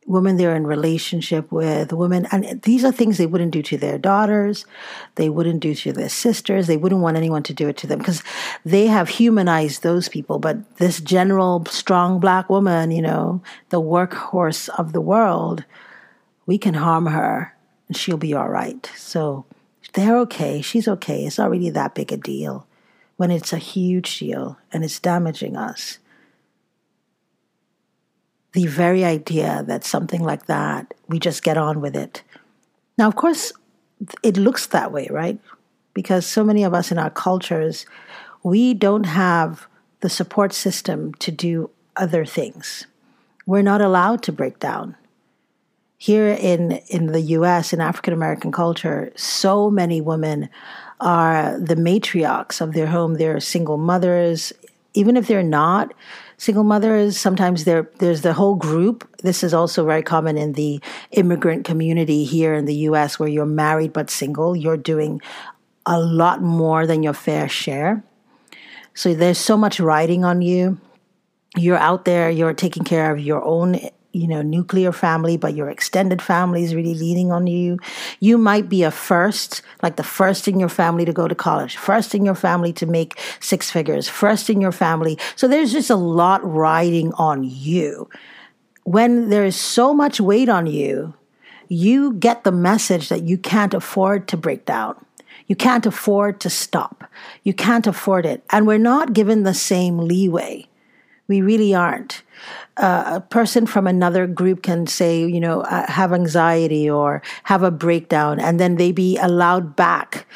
women 0.07 0.37
they're 0.37 0.55
in 0.55 0.67
relationship 0.67 1.51
with 1.51 1.93
women 1.93 2.27
and 2.31 2.63
these 2.63 2.85
are 2.85 2.93
things 2.93 3.19
they 3.19 3.27
wouldn't 3.27 3.51
do 3.51 3.63
to 3.63 3.77
their 3.77 3.99
daughters 3.99 4.65
they 5.17 5.29
wouldn't 5.29 5.61
do 5.61 5.75
to 5.75 5.93
their 5.93 6.09
sisters 6.09 6.67
they 6.67 6.77
wouldn't 6.77 7.01
want 7.01 7.17
anyone 7.17 7.43
to 7.43 7.53
do 7.53 7.69
it 7.69 7.77
to 7.77 7.87
them 7.87 7.99
because 7.99 8.23
they 8.65 8.87
have 8.87 9.09
humanized 9.09 9.83
those 9.83 10.09
people. 10.09 10.39
But 10.39 10.77
this 10.77 11.01
general 11.01 11.65
strong 11.67 12.21
black 12.21 12.49
woman 12.49 12.91
you 12.91 13.03
know 13.03 13.43
the 13.71 13.81
workhorse 13.81 14.69
of 14.79 14.93
the 14.93 15.01
world 15.01 15.65
we 16.47 16.59
can 16.59 16.75
harm 16.75 17.07
her 17.07 17.55
and 17.89 17.97
she'll 17.97 18.17
be 18.17 18.35
all 18.35 18.49
right. 18.49 18.91
So 18.97 19.45
they're 19.93 20.19
okay 20.19 20.61
she's 20.61 20.87
okay 20.87 21.25
it's 21.25 21.39
not 21.39 21.51
really 21.51 21.71
that 21.71 21.95
big 21.95 22.13
a 22.13 22.17
deal 22.17 22.67
when 23.17 23.31
it's 23.31 23.53
a 23.53 23.59
huge 23.59 24.19
deal 24.19 24.59
and 24.73 24.85
it's 24.85 25.01
damaging 25.01 25.57
us 25.57 25.99
the 28.57 28.67
very 28.67 29.05
idea 29.05 29.63
that 29.67 29.85
something 29.85 30.23
like 30.25 30.47
that, 30.47 30.95
we 31.09 31.19
just 31.19 31.43
get 31.43 31.59
on 31.59 31.83
with 31.83 31.95
it. 31.95 32.23
Now, 32.97 33.07
of 33.07 33.15
course, 33.15 33.53
it 34.23 34.39
looks 34.39 34.69
that 34.69 34.93
way, 34.93 35.09
right? 35.11 35.39
Because 35.93 36.25
so 36.25 36.43
many 36.43 36.65
of 36.65 36.73
us 36.73 36.91
in 36.91 36.97
our 36.97 37.11
cultures, 37.11 37.85
we 38.43 38.73
don't 38.73 39.05
have 39.05 39.67
the 40.01 40.09
support 40.09 40.55
system 40.55 41.13
to 41.17 41.31
do 41.31 41.69
other 41.97 42.25
things. 42.25 42.87
We're 43.45 43.61
not 43.61 43.83
allowed 43.83 44.23
to 44.23 44.33
break 44.33 44.59
down. 44.59 44.97
Here 45.99 46.29
in, 46.29 46.81
in 46.89 47.09
the 47.09 47.21
US, 47.37 47.75
in 47.75 47.83
African 47.83 48.15
American 48.15 48.53
culture, 48.53 49.13
so 49.17 49.71
many 49.71 50.01
women 50.01 50.49
are 50.99 51.61
the 51.61 51.77
matriarchs 51.77 52.63
of 52.63 52.73
their 52.73 52.87
home. 52.87 53.15
They're 53.15 53.39
single 53.39 53.77
mothers. 53.77 54.55
Even 54.95 55.19
if 55.19 55.27
they're 55.27 55.43
not, 55.43 55.93
single 56.38 56.64
mothers. 56.64 57.19
Sometimes 57.19 57.64
there 57.64 57.90
there's 57.99 58.23
the 58.23 58.33
whole 58.33 58.55
group. 58.55 59.09
This 59.23 59.43
is 59.43 59.55
also 59.55 59.85
very 59.85 60.02
common 60.02 60.37
in 60.37 60.52
the 60.52 60.81
immigrant 61.12 61.64
community 61.64 62.25
here 62.25 62.55
in 62.55 62.64
the 62.64 62.75
US 62.90 63.19
where 63.19 63.28
you're 63.28 63.47
married 63.47 63.93
but 63.93 64.11
single. 64.11 64.55
You're 64.57 64.76
doing 64.76 65.21
a 65.87 65.99
lot 66.00 66.43
more 66.43 66.87
than 66.87 67.02
your 67.02 67.14
fair 67.14 67.49
share. 67.49 68.02
So 68.95 69.14
there's 69.14 69.38
so 69.38 69.57
much 69.57 69.78
riding 69.78 70.25
on 70.25 70.43
you. 70.43 70.81
You're 71.57 71.78
out 71.78 72.05
there, 72.05 72.28
you're 72.28 72.55
taking 72.55 72.85
care 72.85 73.12
of 73.12 73.21
your 73.21 73.43
own 73.45 73.78
you 74.16 74.26
know, 74.26 74.42
nuclear 74.42 74.92
family, 74.92 75.37
but 75.37 75.54
your 75.54 75.68
extended 75.68 76.23
family 76.23 76.64
is 76.64 76.75
really 76.75 76.94
leaning 76.94 77.30
on 77.30 77.46
you. 77.46 77.78
You 78.20 78.38
might 78.38 78.68
be 78.68 78.82
a 78.82 78.90
first, 78.90 79.62
like 79.82 79.96
the 79.96 80.02
first 80.02 80.49
in 80.49 80.58
your 80.58 80.68
family 80.68 81.04
to 81.04 81.12
go 81.12 81.28
to 81.28 81.35
college, 81.35 81.76
first 81.76 82.14
in 82.14 82.25
your 82.25 82.35
family 82.35 82.73
to 82.75 82.87
make 82.87 83.20
six 83.40 83.70
figures, 83.70 84.08
first 84.08 84.49
in 84.49 84.61
your 84.61 84.73
family. 84.73 85.18
So 85.37 85.46
there's 85.46 85.73
just 85.73 85.90
a 85.90 85.96
lot 85.96 86.40
riding 86.42 87.12
on 87.14 87.44
you. 87.44 88.08
When 88.85 89.28
there 89.30 89.44
is 89.44 89.56
so 89.56 89.92
much 89.92 90.20
weight 90.20 90.49
on 90.49 90.66
you, 90.66 91.14
you 91.68 92.14
get 92.14 92.44
the 92.44 92.52
message 92.52 93.08
that 93.08 93.25
you 93.25 93.37
can't 93.37 93.75
afford 93.75 94.28
to 94.28 94.37
break 94.37 94.64
down. 94.64 94.94
You 95.49 95.56
can't 95.56 95.87
afford 95.87 96.40
to 96.40 96.50
stop. 96.50 97.04
You 97.42 97.54
can't 97.54 97.87
afford 97.87 98.26
it. 98.26 98.42
And 98.50 98.66
we're 98.66 98.78
not 98.78 99.12
given 99.12 99.42
the 99.42 99.54
same 99.54 99.99
leeway. 99.99 100.66
We 101.28 101.42
really 101.42 101.75
aren't 101.75 102.23
uh, 102.76 103.12
a 103.16 103.21
person 103.21 103.64
from 103.64 103.87
another 103.87 104.26
group 104.26 104.62
can 104.62 104.87
say, 104.87 105.25
you 105.25 105.40
know, 105.40 105.62
uh, 105.62 105.90
have 105.90 106.12
anxiety 106.12 106.88
or 106.90 107.23
have 107.45 107.62
a 107.62 107.71
breakdown, 107.71 108.38
and 108.38 108.61
then 108.61 108.76
they 108.76 108.92
be 108.92 109.16
allowed 109.16 109.75
back 109.76 110.26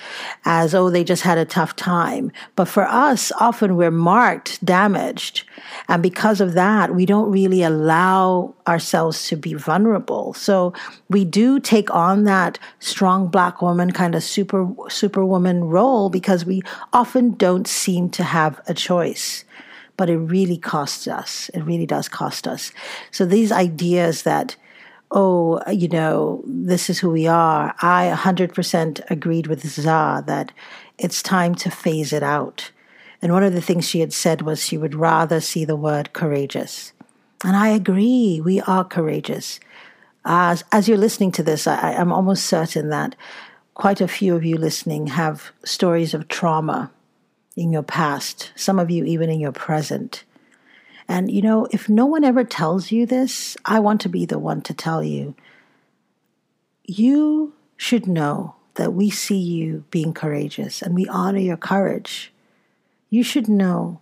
as, 0.46 0.74
oh, 0.74 0.88
they 0.88 1.04
just 1.04 1.22
had 1.22 1.36
a 1.36 1.44
tough 1.44 1.76
time. 1.76 2.32
But 2.56 2.64
for 2.66 2.86
us, 2.86 3.30
often 3.40 3.76
we're 3.76 3.90
marked 3.90 4.64
damaged. 4.64 5.44
And 5.88 6.02
because 6.02 6.40
of 6.40 6.54
that, 6.54 6.94
we 6.94 7.04
don't 7.04 7.30
really 7.30 7.62
allow 7.62 8.54
ourselves 8.66 9.28
to 9.28 9.36
be 9.36 9.52
vulnerable. 9.52 10.32
So 10.32 10.72
we 11.10 11.26
do 11.26 11.60
take 11.60 11.94
on 11.94 12.24
that 12.24 12.58
strong 12.78 13.28
black 13.28 13.60
woman 13.60 13.90
kind 13.90 14.14
of 14.14 14.22
super 14.22 14.72
superwoman 14.88 15.64
role 15.64 16.08
because 16.08 16.46
we 16.46 16.62
often 16.94 17.32
don't 17.32 17.68
seem 17.68 18.08
to 18.10 18.24
have 18.24 18.62
a 18.66 18.72
choice 18.72 19.44
but 20.00 20.08
it 20.08 20.16
really 20.16 20.56
costs 20.56 21.06
us. 21.06 21.50
It 21.52 21.60
really 21.60 21.84
does 21.84 22.08
cost 22.08 22.48
us. 22.48 22.72
So 23.10 23.26
these 23.26 23.52
ideas 23.52 24.22
that, 24.22 24.56
oh, 25.10 25.60
you 25.70 25.88
know, 25.88 26.42
this 26.46 26.88
is 26.88 26.98
who 26.98 27.10
we 27.10 27.26
are, 27.26 27.74
I 27.82 28.10
100% 28.16 29.10
agreed 29.10 29.46
with 29.46 29.68
Zah 29.68 30.22
that 30.22 30.52
it's 30.96 31.22
time 31.22 31.54
to 31.56 31.70
phase 31.70 32.14
it 32.14 32.22
out. 32.22 32.70
And 33.20 33.34
one 33.34 33.42
of 33.42 33.52
the 33.52 33.60
things 33.60 33.86
she 33.86 34.00
had 34.00 34.14
said 34.14 34.40
was 34.40 34.64
she 34.64 34.78
would 34.78 34.94
rather 34.94 35.38
see 35.38 35.66
the 35.66 35.76
word 35.76 36.14
courageous. 36.14 36.94
And 37.44 37.54
I 37.54 37.68
agree, 37.68 38.40
we 38.42 38.58
are 38.62 38.84
courageous. 38.84 39.60
As, 40.24 40.64
as 40.72 40.88
you're 40.88 40.96
listening 40.96 41.32
to 41.32 41.42
this, 41.42 41.66
I, 41.66 41.92
I'm 41.92 42.10
almost 42.10 42.46
certain 42.46 42.88
that 42.88 43.16
quite 43.74 44.00
a 44.00 44.08
few 44.08 44.34
of 44.34 44.46
you 44.46 44.56
listening 44.56 45.08
have 45.08 45.52
stories 45.62 46.14
of 46.14 46.28
trauma 46.28 46.90
in 47.60 47.70
your 47.70 47.82
past, 47.82 48.52
some 48.56 48.78
of 48.78 48.90
you 48.90 49.04
even 49.04 49.28
in 49.28 49.38
your 49.38 49.52
present. 49.52 50.24
And 51.06 51.30
you 51.30 51.42
know, 51.42 51.68
if 51.70 51.90
no 51.90 52.06
one 52.06 52.24
ever 52.24 52.42
tells 52.42 52.90
you 52.90 53.04
this, 53.04 53.54
I 53.66 53.80
want 53.80 54.00
to 54.00 54.08
be 54.08 54.24
the 54.24 54.38
one 54.38 54.62
to 54.62 54.72
tell 54.72 55.04
you. 55.04 55.34
You 56.84 57.52
should 57.76 58.06
know 58.06 58.54
that 58.76 58.94
we 58.94 59.10
see 59.10 59.36
you 59.36 59.84
being 59.90 60.14
courageous 60.14 60.80
and 60.80 60.94
we 60.94 61.06
honor 61.08 61.38
your 61.38 61.58
courage. 61.58 62.32
You 63.10 63.22
should 63.22 63.46
know 63.46 64.00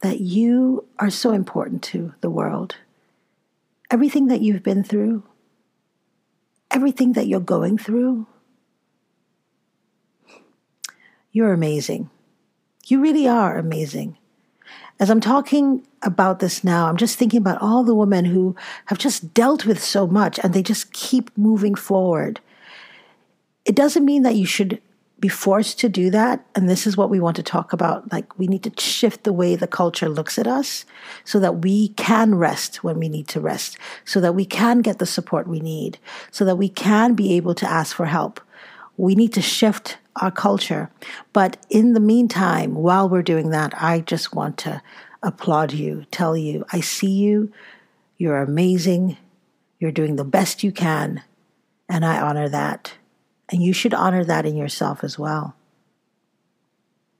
that 0.00 0.20
you 0.20 0.86
are 1.00 1.10
so 1.10 1.32
important 1.32 1.82
to 1.84 2.14
the 2.20 2.30
world. 2.30 2.76
Everything 3.90 4.28
that 4.28 4.40
you've 4.40 4.62
been 4.62 4.84
through, 4.84 5.24
everything 6.70 7.14
that 7.14 7.26
you're 7.26 7.40
going 7.40 7.76
through, 7.76 8.28
you're 11.32 11.52
amazing. 11.52 12.10
You 12.86 13.00
really 13.00 13.26
are 13.26 13.58
amazing. 13.58 14.16
As 15.00 15.10
I'm 15.10 15.20
talking 15.20 15.86
about 16.02 16.38
this 16.38 16.62
now, 16.62 16.86
I'm 16.86 16.96
just 16.96 17.18
thinking 17.18 17.38
about 17.38 17.60
all 17.60 17.82
the 17.82 17.94
women 17.94 18.24
who 18.24 18.54
have 18.86 18.98
just 18.98 19.34
dealt 19.34 19.66
with 19.66 19.82
so 19.82 20.06
much 20.06 20.38
and 20.42 20.54
they 20.54 20.62
just 20.62 20.92
keep 20.92 21.36
moving 21.36 21.74
forward. 21.74 22.40
It 23.64 23.74
doesn't 23.74 24.04
mean 24.04 24.22
that 24.22 24.36
you 24.36 24.46
should 24.46 24.80
be 25.18 25.28
forced 25.28 25.80
to 25.80 25.88
do 25.88 26.10
that. 26.10 26.44
And 26.54 26.68
this 26.68 26.86
is 26.86 26.96
what 26.96 27.08
we 27.08 27.18
want 27.18 27.36
to 27.36 27.42
talk 27.42 27.72
about. 27.72 28.12
Like, 28.12 28.38
we 28.38 28.46
need 28.46 28.62
to 28.64 28.80
shift 28.80 29.24
the 29.24 29.32
way 29.32 29.56
the 29.56 29.66
culture 29.66 30.08
looks 30.08 30.38
at 30.38 30.46
us 30.46 30.84
so 31.24 31.40
that 31.40 31.62
we 31.62 31.88
can 31.88 32.34
rest 32.34 32.84
when 32.84 32.98
we 32.98 33.08
need 33.08 33.26
to 33.28 33.40
rest, 33.40 33.78
so 34.04 34.20
that 34.20 34.34
we 34.34 34.44
can 34.44 34.80
get 34.80 34.98
the 34.98 35.06
support 35.06 35.48
we 35.48 35.60
need, 35.60 35.98
so 36.30 36.44
that 36.44 36.56
we 36.56 36.68
can 36.68 37.14
be 37.14 37.32
able 37.34 37.54
to 37.54 37.70
ask 37.70 37.96
for 37.96 38.06
help. 38.06 38.40
We 38.96 39.14
need 39.14 39.32
to 39.32 39.42
shift 39.42 39.96
our 40.16 40.30
culture. 40.30 40.90
But 41.32 41.56
in 41.70 41.92
the 41.92 42.00
meantime, 42.00 42.74
while 42.74 43.08
we're 43.08 43.22
doing 43.22 43.50
that, 43.50 43.72
I 43.80 44.00
just 44.00 44.34
want 44.34 44.58
to 44.58 44.82
applaud 45.22 45.72
you, 45.72 46.04
tell 46.10 46.36
you, 46.36 46.64
I 46.72 46.80
see 46.80 47.10
you, 47.10 47.52
you're 48.16 48.42
amazing, 48.42 49.16
you're 49.78 49.90
doing 49.90 50.16
the 50.16 50.24
best 50.24 50.62
you 50.62 50.72
can, 50.72 51.22
and 51.88 52.04
I 52.04 52.20
honor 52.20 52.48
that. 52.48 52.94
And 53.48 53.62
you 53.62 53.72
should 53.72 53.94
honor 53.94 54.24
that 54.24 54.46
in 54.46 54.56
yourself 54.56 55.04
as 55.04 55.18
well. 55.18 55.54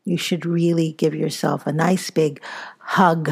You 0.04 0.16
should 0.16 0.46
really 0.46 0.92
give 0.92 1.14
yourself 1.14 1.66
a 1.66 1.72
nice 1.72 2.10
big 2.10 2.42
hug 2.78 3.30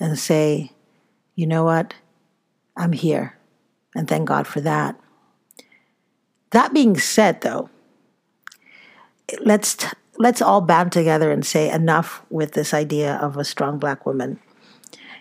and 0.00 0.18
say, 0.18 0.72
you 1.34 1.46
know 1.46 1.64
what? 1.64 1.94
I'm 2.76 2.92
here. 2.92 3.36
And 3.94 4.08
thank 4.08 4.28
God 4.28 4.46
for 4.46 4.60
that. 4.60 4.98
That 6.50 6.72
being 6.72 6.96
said, 6.98 7.40
though, 7.42 7.68
let's 9.40 9.74
t- 9.74 9.88
let's 10.18 10.42
all 10.42 10.60
band 10.60 10.92
together 10.92 11.30
and 11.30 11.44
say 11.44 11.70
enough 11.70 12.22
with 12.30 12.52
this 12.52 12.74
idea 12.74 13.16
of 13.16 13.36
a 13.36 13.44
strong 13.44 13.78
black 13.78 14.04
woman. 14.04 14.40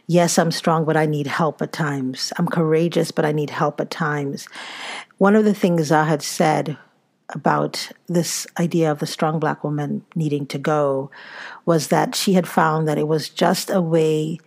Yes, 0.08 0.38
I'm 0.40 0.52
strong, 0.52 0.86
but 0.86 0.96
I 0.96 1.06
need 1.06 1.28
help 1.28 1.62
at 1.62 1.74
times. 1.74 2.32
I'm 2.38 2.48
courageous, 2.48 3.12
but 3.12 3.26
I 3.26 3.34
need 3.34 3.50
help 3.50 3.82
at 3.82 3.92
times. 3.92 4.48
One 5.18 5.36
of 5.36 5.44
the 5.44 5.54
things 5.54 5.92
I 5.92 6.06
had 6.06 6.22
said 6.22 6.78
about 7.30 7.92
this 8.08 8.48
idea 8.58 8.90
of 8.90 9.00
the 9.00 9.06
strong 9.06 9.38
black 9.38 9.64
woman 9.64 10.06
needing 10.16 10.46
to 10.48 10.58
go 10.58 11.12
was 11.66 11.90
that 11.90 12.16
she 12.16 12.34
had 12.34 12.48
found 12.48 12.88
that 12.88 12.98
it 12.98 13.08
was 13.08 13.28
just 13.28 13.70
a 13.70 13.82
way 13.82 14.40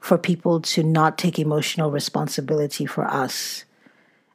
for 0.00 0.18
people 0.18 0.60
to 0.60 0.82
not 0.82 1.16
take 1.16 1.38
emotional 1.38 1.92
responsibility 1.92 2.84
for 2.84 3.04
us. 3.04 3.64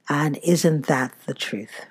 And 0.08 0.40
isn't 0.44 0.88
that 0.88 1.14
the 1.26 1.34
truth? 1.34 1.86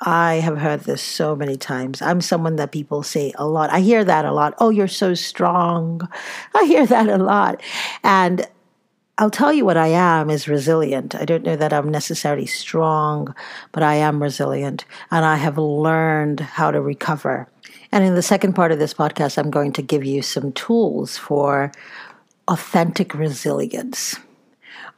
I 0.00 0.36
have 0.36 0.58
heard 0.58 0.80
this 0.80 1.02
so 1.02 1.36
many 1.36 1.56
times. 1.56 2.00
I'm 2.00 2.20
someone 2.20 2.56
that 2.56 2.72
people 2.72 3.02
say 3.02 3.32
a 3.36 3.46
lot. 3.46 3.70
I 3.70 3.80
hear 3.80 4.02
that 4.04 4.24
a 4.24 4.32
lot. 4.32 4.54
Oh, 4.58 4.70
you're 4.70 4.88
so 4.88 5.14
strong. 5.14 6.08
I 6.54 6.64
hear 6.64 6.86
that 6.86 7.08
a 7.08 7.18
lot. 7.18 7.62
And 8.02 8.46
I'll 9.18 9.30
tell 9.30 9.52
you 9.52 9.66
what 9.66 9.76
I 9.76 9.88
am 9.88 10.30
is 10.30 10.48
resilient. 10.48 11.14
I 11.14 11.26
don't 11.26 11.44
know 11.44 11.56
that 11.56 11.74
I'm 11.74 11.90
necessarily 11.90 12.46
strong, 12.46 13.34
but 13.72 13.82
I 13.82 13.96
am 13.96 14.22
resilient 14.22 14.86
and 15.10 15.26
I 15.26 15.36
have 15.36 15.58
learned 15.58 16.40
how 16.40 16.70
to 16.70 16.80
recover. 16.80 17.46
And 17.92 18.02
in 18.02 18.14
the 18.14 18.22
second 18.22 18.54
part 18.54 18.72
of 18.72 18.78
this 18.78 18.94
podcast, 18.94 19.36
I'm 19.36 19.50
going 19.50 19.72
to 19.74 19.82
give 19.82 20.06
you 20.06 20.22
some 20.22 20.52
tools 20.52 21.18
for 21.18 21.70
authentic 22.48 23.14
resilience. 23.14 24.18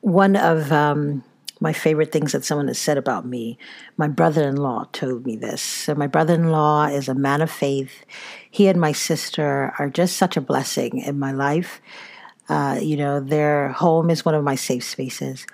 One 0.03 0.37
of 0.37 0.71
um, 0.71 1.25
my 1.63 1.73
favorite 1.73 2.11
things 2.11 2.33
that 2.33 2.45
someone 2.45 2.67
has 2.67 2.79
said 2.79 2.99
about 2.99 3.25
me, 3.25 3.57
my 3.97 4.09
brother 4.09 4.43
in 4.49 4.57
law 4.57 4.85
told 4.93 5.25
me 5.25 5.37
this. 5.37 5.63
So, 5.63 5.95
my 5.95 6.09
brother 6.09 6.35
in 6.35 6.51
law 6.51 6.87
is 6.87 7.09
a 7.09 7.15
man 7.15 7.41
of 7.41 7.51
faith. 7.51 8.05
He 8.51 8.67
and 8.67 8.81
my 8.81 8.91
sister 8.91 9.73
are 9.79 9.89
just 9.89 10.17
such 10.17 10.37
a 10.37 10.41
blessing 10.41 10.99
in 10.99 11.21
my 11.21 11.31
life. 11.31 11.81
Uh, 12.49 12.79
you 12.83 12.97
know, 12.97 13.21
their 13.21 13.69
home 13.69 14.11
is 14.11 14.25
one 14.25 14.35
of 14.35 14.43
my 14.43 14.57
safe 14.57 14.83
spaces. 14.83 15.47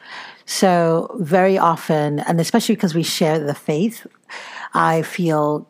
So, 0.47 1.15
very 1.21 1.59
often, 1.59 2.21
and 2.21 2.41
especially 2.41 2.75
because 2.75 2.95
we 2.95 3.03
share 3.03 3.38
the 3.38 3.55
faith, 3.55 4.07
I 4.73 5.03
feel 5.03 5.69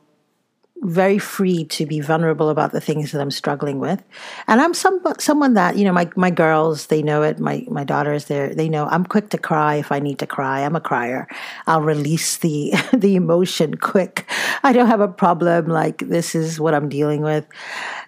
very 0.82 1.18
free 1.18 1.64
to 1.64 1.87
be 1.87 2.00
vulnerable 2.00 2.50
about 2.50 2.73
the 2.73 2.80
things 2.80 3.11
that 3.11 3.20
I'm 3.20 3.30
struggling 3.30 3.80
with. 3.80 4.02
And 4.47 4.61
I'm 4.61 4.75
some 4.75 5.00
someone 5.18 5.54
that, 5.54 5.76
you 5.76 5.85
know, 5.85 5.92
my 5.92 6.08
my 6.14 6.30
girls, 6.30 6.87
they 6.87 7.02
know 7.02 7.23
it, 7.23 7.38
my 7.38 7.64
my 7.68 7.85
daughters 7.85 8.26
they 8.26 8.49
they 8.54 8.68
know 8.68 8.87
I'm 8.87 9.04
quick 9.04 9.30
to 9.30 9.38
cry 9.38 9.76
if 9.76 9.90
I 9.90 9.99
need 9.99 10.18
to 10.20 10.26
cry. 10.26 10.61
I'm 10.61 10.76
a 10.76 10.80
crier. 10.80 11.26
I'll 11.66 11.82
release 11.82 12.38
the 12.38 12.75
the 12.92 13.16
emotion 13.16 13.76
quick. 13.76 14.28
I 14.62 14.73
don't 14.73 14.87
have 14.87 15.00
a 15.00 15.08
problem 15.08 15.66
like 15.66 16.08
this 16.08 16.35
is 16.35 16.61
what 16.61 16.75
I'm 16.75 16.88
dealing 16.88 17.23
with. 17.23 17.47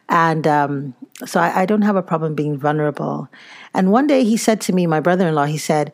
And 0.09 0.47
um, 0.47 0.95
so 1.25 1.41
I, 1.41 1.63
I 1.63 1.67
don't 1.67 1.83
have 1.83 1.97
a 1.97 2.03
problem 2.03 2.35
being 2.35 2.59
vulnerable. 2.59 3.29
And 3.75 3.93
one 3.93 4.07
day 4.07 4.25
he 4.25 4.37
said 4.37 4.61
to 4.63 4.73
me, 4.73 4.87
my 4.87 5.01
brother 5.01 5.29
in 5.29 5.35
law, 5.35 5.45
he 5.45 5.59
said, 5.59 5.93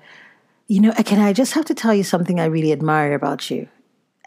You 0.68 0.80
know, 0.80 0.92
can 0.92 1.20
I 1.20 1.32
just 1.32 1.52
have 1.52 1.66
to 1.66 1.74
tell 1.74 1.94
you 1.94 2.04
something 2.04 2.40
I 2.40 2.46
really 2.46 2.72
admire 2.72 3.14
about 3.14 3.50
you? 3.50 3.68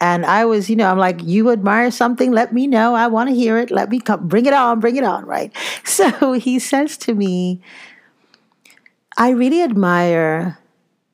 And 0.01 0.25
I 0.25 0.45
was, 0.45 0.69
you 0.69 0.75
know, 0.75 0.89
I'm 0.89 0.97
like, 0.97 1.21
you 1.23 1.51
admire 1.51 1.91
something? 1.91 2.31
Let 2.31 2.53
me 2.53 2.67
know. 2.67 2.95
I 2.95 3.07
want 3.07 3.29
to 3.29 3.35
hear 3.35 3.57
it. 3.57 3.69
Let 3.69 3.89
me 3.89 3.99
come. 3.99 4.27
Bring 4.27 4.45
it 4.45 4.53
on. 4.53 4.79
Bring 4.79 4.95
it 4.95 5.03
on. 5.03 5.25
Right. 5.25 5.51
So 5.83 6.33
he 6.33 6.59
says 6.59 6.97
to 6.99 7.13
me, 7.13 7.61
I 9.17 9.31
really 9.31 9.61
admire 9.61 10.57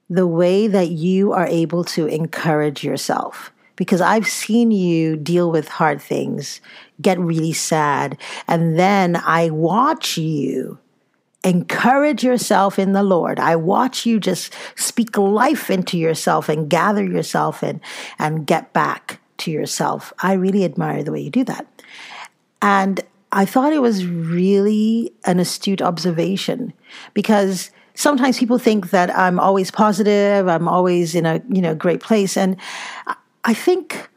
the 0.09 0.27
way 0.27 0.67
that 0.67 0.89
you 0.89 1.31
are 1.31 1.47
able 1.47 1.83
to 1.85 2.05
encourage 2.05 2.83
yourself 2.83 3.51
because 3.75 4.01
I've 4.01 4.27
seen 4.27 4.71
you 4.71 5.17
deal 5.17 5.51
with 5.51 5.67
hard 5.67 6.01
things, 6.01 6.61
get 7.01 7.19
really 7.19 7.53
sad, 7.53 8.17
and 8.47 8.77
then 8.77 9.15
I 9.15 9.49
watch 9.49 10.17
you 10.17 10.77
encourage 11.45 12.23
yourself 12.23 12.79
in 12.79 12.91
the 12.93 13.03
Lord. 13.03 13.39
I 13.39 13.55
watch 13.55 14.05
you 14.05 14.19
just 14.19 14.53
speak 14.75 15.17
life 15.17 15.69
into 15.69 15.97
yourself 15.97 16.49
and 16.49 16.69
gather 16.69 17.03
yourself 17.03 17.63
in 17.63 17.79
and 18.19 18.47
get 18.47 18.73
back 18.73 19.21
to 19.37 19.51
yourself. 19.51 20.11
I 20.19 20.33
really 20.33 20.65
admire 20.65 21.03
the 21.03 21.11
way 21.11 21.21
you 21.21 21.29
do 21.29 21.43
that. 21.45 21.67
And 22.61 22.99
I 23.31 23.45
thought 23.45 23.73
it 23.73 23.81
was 23.81 24.05
really 24.05 25.13
an 25.25 25.39
astute 25.39 25.81
observation 25.81 26.73
because 27.13 27.69
sometimes 27.93 28.39
people 28.39 28.57
think 28.57 28.89
that 28.89 29.15
I'm 29.15 29.39
always 29.39 29.69
positive, 29.69 30.47
I'm 30.47 30.67
always 30.67 31.13
in 31.13 31.25
a, 31.25 31.41
you 31.49 31.61
know, 31.61 31.75
great 31.75 32.01
place 32.01 32.37
and 32.37 32.57
I 33.43 33.53
think 33.53 34.09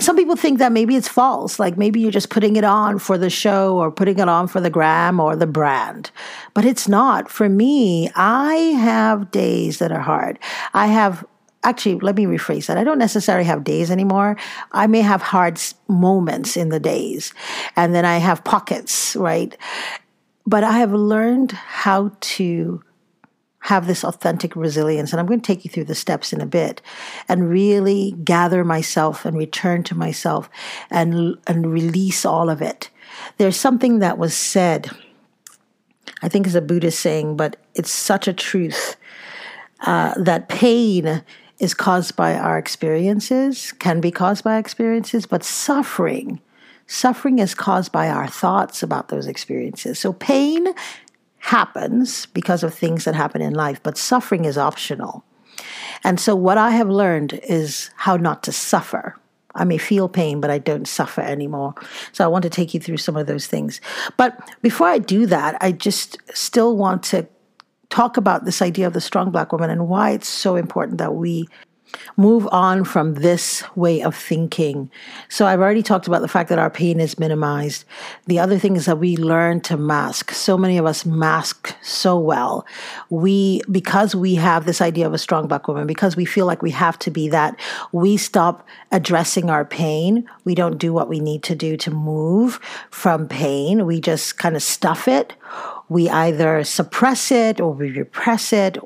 some 0.00 0.16
people 0.16 0.36
think 0.36 0.58
that 0.58 0.72
maybe 0.72 0.96
it's 0.96 1.08
false. 1.08 1.58
Like 1.58 1.76
maybe 1.76 2.00
you're 2.00 2.10
just 2.10 2.30
putting 2.30 2.56
it 2.56 2.64
on 2.64 2.98
for 2.98 3.18
the 3.18 3.30
show 3.30 3.78
or 3.78 3.90
putting 3.90 4.18
it 4.18 4.28
on 4.28 4.48
for 4.48 4.60
the 4.60 4.70
gram 4.70 5.20
or 5.20 5.36
the 5.36 5.46
brand. 5.46 6.10
But 6.54 6.64
it's 6.64 6.88
not. 6.88 7.30
For 7.30 7.48
me, 7.48 8.10
I 8.14 8.54
have 8.54 9.30
days 9.30 9.78
that 9.78 9.92
are 9.92 10.00
hard. 10.00 10.38
I 10.74 10.86
have 10.86 11.24
actually 11.62 11.96
let 11.96 12.16
me 12.16 12.24
rephrase 12.24 12.64
that 12.66 12.78
i 12.78 12.84
don't 12.84 12.98
necessarily 12.98 13.44
have 13.44 13.64
days 13.64 13.90
anymore 13.90 14.34
i 14.72 14.86
may 14.86 15.02
have 15.02 15.20
hard 15.20 15.60
moments 15.88 16.56
in 16.56 16.70
the 16.70 16.80
days 16.80 17.34
and 17.76 17.94
then 17.94 18.06
i 18.06 18.16
have 18.16 18.42
pockets 18.44 19.14
right 19.14 19.58
but 20.46 20.64
i 20.64 20.78
have 20.78 20.94
learned 20.94 21.52
how 21.52 22.10
to 22.20 22.82
have 23.60 23.86
this 23.86 24.04
authentic 24.04 24.56
resilience. 24.56 25.12
And 25.12 25.20
I'm 25.20 25.26
going 25.26 25.40
to 25.40 25.46
take 25.46 25.64
you 25.64 25.70
through 25.70 25.84
the 25.84 25.94
steps 25.94 26.32
in 26.32 26.40
a 26.40 26.46
bit 26.46 26.80
and 27.28 27.50
really 27.50 28.12
gather 28.24 28.64
myself 28.64 29.24
and 29.24 29.36
return 29.36 29.82
to 29.84 29.94
myself 29.94 30.48
and, 30.90 31.36
and 31.46 31.70
release 31.72 32.24
all 32.24 32.48
of 32.48 32.62
it. 32.62 32.90
There's 33.36 33.56
something 33.56 33.98
that 33.98 34.18
was 34.18 34.34
said, 34.34 34.90
I 36.22 36.28
think 36.28 36.46
is 36.46 36.54
a 36.54 36.62
Buddhist 36.62 37.00
saying, 37.00 37.36
but 37.36 37.56
it's 37.74 37.90
such 37.90 38.26
a 38.26 38.32
truth 38.32 38.96
uh, 39.82 40.14
that 40.16 40.48
pain 40.48 41.22
is 41.58 41.74
caused 41.74 42.16
by 42.16 42.36
our 42.36 42.58
experiences, 42.58 43.72
can 43.72 44.00
be 44.00 44.10
caused 44.10 44.42
by 44.42 44.56
experiences, 44.56 45.26
but 45.26 45.44
suffering. 45.44 46.40
Suffering 46.86 47.38
is 47.38 47.54
caused 47.54 47.92
by 47.92 48.08
our 48.08 48.26
thoughts 48.26 48.82
about 48.82 49.08
those 49.08 49.26
experiences. 49.26 49.98
So, 49.98 50.12
pain 50.14 50.68
happens 51.40 52.26
because 52.26 52.62
of 52.62 52.72
things 52.72 53.04
that 53.04 53.14
happen 53.14 53.42
in 53.42 53.54
life, 53.54 53.82
but 53.82 53.98
suffering 53.98 54.44
is 54.44 54.56
optional. 54.56 55.24
And 56.04 56.20
so, 56.20 56.36
what 56.36 56.58
I 56.58 56.70
have 56.70 56.88
learned 56.88 57.40
is 57.42 57.90
how 57.96 58.16
not 58.16 58.42
to 58.44 58.52
suffer. 58.52 59.16
I 59.54 59.64
may 59.64 59.78
feel 59.78 60.08
pain, 60.08 60.40
but 60.40 60.50
I 60.50 60.58
don't 60.58 60.86
suffer 60.86 61.20
anymore. 61.20 61.74
So, 62.12 62.24
I 62.24 62.28
want 62.28 62.44
to 62.44 62.50
take 62.50 62.72
you 62.72 62.80
through 62.80 62.98
some 62.98 63.16
of 63.16 63.26
those 63.26 63.46
things. 63.46 63.80
But 64.16 64.38
before 64.62 64.86
I 64.86 64.98
do 64.98 65.26
that, 65.26 65.56
I 65.60 65.72
just 65.72 66.18
still 66.34 66.76
want 66.76 67.02
to 67.04 67.26
talk 67.88 68.16
about 68.16 68.44
this 68.44 68.62
idea 68.62 68.86
of 68.86 68.92
the 68.92 69.00
strong 69.00 69.30
black 69.30 69.52
woman 69.52 69.68
and 69.68 69.88
why 69.88 70.12
it's 70.12 70.28
so 70.28 70.56
important 70.56 70.98
that 70.98 71.14
we 71.14 71.48
move 72.16 72.48
on 72.52 72.84
from 72.84 73.14
this 73.14 73.64
way 73.76 74.02
of 74.02 74.14
thinking. 74.14 74.90
So 75.28 75.46
I've 75.46 75.60
already 75.60 75.82
talked 75.82 76.06
about 76.06 76.22
the 76.22 76.28
fact 76.28 76.48
that 76.48 76.58
our 76.58 76.70
pain 76.70 77.00
is 77.00 77.18
minimized. 77.18 77.84
The 78.26 78.38
other 78.38 78.58
thing 78.58 78.76
is 78.76 78.86
that 78.86 78.98
we 78.98 79.16
learn 79.16 79.60
to 79.62 79.76
mask. 79.76 80.32
So 80.32 80.56
many 80.56 80.78
of 80.78 80.86
us 80.86 81.04
mask 81.04 81.74
so 81.82 82.18
well. 82.18 82.66
We, 83.08 83.62
because 83.70 84.14
we 84.14 84.34
have 84.36 84.66
this 84.66 84.80
idea 84.80 85.06
of 85.06 85.14
a 85.14 85.18
strong 85.18 85.48
black 85.48 85.68
woman, 85.68 85.86
because 85.86 86.16
we 86.16 86.24
feel 86.24 86.46
like 86.46 86.62
we 86.62 86.70
have 86.72 86.98
to 87.00 87.10
be 87.10 87.28
that, 87.28 87.58
we 87.92 88.16
stop 88.16 88.66
addressing 88.92 89.50
our 89.50 89.64
pain. 89.64 90.28
We 90.44 90.54
don't 90.54 90.78
do 90.78 90.92
what 90.92 91.08
we 91.08 91.20
need 91.20 91.42
to 91.44 91.54
do 91.54 91.76
to 91.78 91.90
move 91.90 92.60
from 92.90 93.28
pain. 93.28 93.86
We 93.86 94.00
just 94.00 94.38
kind 94.38 94.56
of 94.56 94.62
stuff 94.62 95.08
it 95.08 95.34
we 95.90 96.08
either 96.08 96.62
suppress 96.62 97.32
it 97.32 97.60
or 97.60 97.72
we 97.72 97.90
repress 97.90 98.52
it 98.52 98.78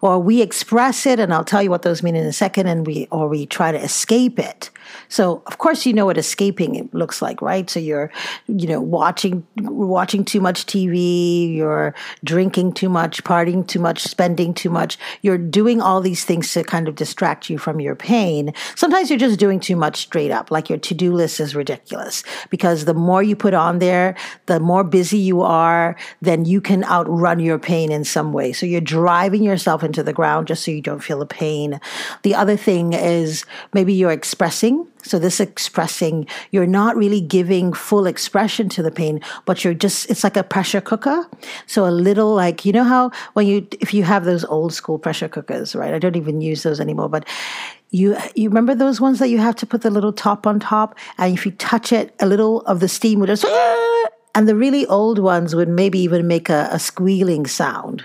or 0.00 0.18
we 0.18 0.40
express 0.40 1.06
it 1.06 1.20
and 1.20 1.32
I'll 1.32 1.44
tell 1.44 1.62
you 1.62 1.70
what 1.70 1.82
those 1.82 2.02
mean 2.02 2.16
in 2.16 2.26
a 2.26 2.32
second 2.32 2.66
and 2.66 2.86
we 2.86 3.06
or 3.10 3.28
we 3.28 3.46
try 3.46 3.72
to 3.72 3.78
escape 3.78 4.38
it. 4.38 4.70
So 5.08 5.42
of 5.46 5.58
course 5.58 5.86
you 5.86 5.92
know 5.92 6.06
what 6.06 6.18
escaping 6.18 6.88
looks 6.92 7.20
like, 7.20 7.42
right? 7.42 7.68
So 7.68 7.80
you're 7.80 8.10
you 8.46 8.66
know 8.66 8.80
watching 8.80 9.46
watching 9.56 10.24
too 10.24 10.40
much 10.40 10.66
TV, 10.66 11.54
you're 11.54 11.94
drinking 12.24 12.72
too 12.72 12.88
much, 12.88 13.22
partying 13.24 13.66
too 13.66 13.80
much, 13.80 14.02
spending 14.02 14.54
too 14.54 14.70
much. 14.70 14.98
You're 15.22 15.38
doing 15.38 15.80
all 15.80 16.00
these 16.00 16.24
things 16.24 16.52
to 16.54 16.64
kind 16.64 16.88
of 16.88 16.94
distract 16.94 17.50
you 17.50 17.58
from 17.58 17.80
your 17.80 17.94
pain. 17.94 18.52
Sometimes 18.74 19.10
you're 19.10 19.18
just 19.18 19.38
doing 19.38 19.60
too 19.60 19.76
much 19.76 19.96
straight 19.96 20.30
up, 20.30 20.50
like 20.50 20.68
your 20.68 20.78
to-do 20.78 21.12
list 21.12 21.40
is 21.40 21.54
ridiculous 21.54 22.24
because 22.48 22.84
the 22.84 22.94
more 22.94 23.22
you 23.22 23.36
put 23.36 23.54
on 23.54 23.78
there, 23.78 24.16
the 24.46 24.60
more 24.60 24.84
busy 24.84 25.18
you 25.18 25.42
are, 25.42 25.96
then 26.22 26.44
you 26.44 26.60
can 26.60 26.84
outrun 26.84 27.40
your 27.40 27.58
pain 27.58 27.92
in 27.92 28.04
some 28.04 28.32
way. 28.32 28.52
So 28.52 28.66
you're 28.66 28.80
driving 28.80 29.42
yourself 29.42 29.82
into 29.90 30.04
the 30.04 30.12
ground 30.12 30.46
just 30.46 30.64
so 30.64 30.70
you 30.70 30.80
don't 30.80 31.02
feel 31.02 31.18
the 31.18 31.26
pain. 31.26 31.80
The 32.22 32.34
other 32.36 32.56
thing 32.56 32.92
is 32.92 33.44
maybe 33.74 33.92
you're 33.92 34.12
expressing. 34.12 34.86
So 35.02 35.18
this 35.18 35.40
expressing, 35.40 36.26
you're 36.52 36.66
not 36.66 36.96
really 36.96 37.20
giving 37.20 37.72
full 37.72 38.06
expression 38.06 38.68
to 38.70 38.82
the 38.82 38.92
pain, 38.92 39.20
but 39.46 39.64
you're 39.64 39.74
just, 39.74 40.08
it's 40.10 40.22
like 40.22 40.36
a 40.36 40.44
pressure 40.44 40.80
cooker. 40.80 41.26
So 41.66 41.86
a 41.86 41.90
little 41.90 42.34
like, 42.34 42.64
you 42.64 42.72
know 42.72 42.84
how 42.84 43.10
when 43.32 43.46
you, 43.46 43.66
if 43.80 43.92
you 43.92 44.04
have 44.04 44.24
those 44.24 44.44
old 44.44 44.72
school 44.72 44.98
pressure 44.98 45.28
cookers, 45.28 45.74
right? 45.74 45.92
I 45.92 45.98
don't 45.98 46.16
even 46.16 46.40
use 46.40 46.62
those 46.62 46.80
anymore, 46.80 47.08
but 47.08 47.26
you 47.90 48.16
you 48.36 48.48
remember 48.48 48.72
those 48.72 49.00
ones 49.00 49.18
that 49.18 49.30
you 49.30 49.38
have 49.38 49.56
to 49.56 49.66
put 49.66 49.82
the 49.82 49.90
little 49.90 50.12
top 50.12 50.46
on 50.46 50.60
top 50.60 50.96
and 51.18 51.36
if 51.36 51.44
you 51.44 51.50
touch 51.52 51.92
it 51.92 52.14
a 52.20 52.26
little 52.26 52.60
of 52.62 52.78
the 52.78 52.86
steam 52.86 53.18
would 53.18 53.26
just 53.26 53.44
and 54.34 54.48
the 54.48 54.54
really 54.54 54.86
old 54.86 55.18
ones 55.18 55.56
would 55.56 55.68
maybe 55.68 55.98
even 55.98 56.28
make 56.28 56.48
a, 56.48 56.68
a 56.70 56.78
squealing 56.78 57.46
sound 57.46 58.04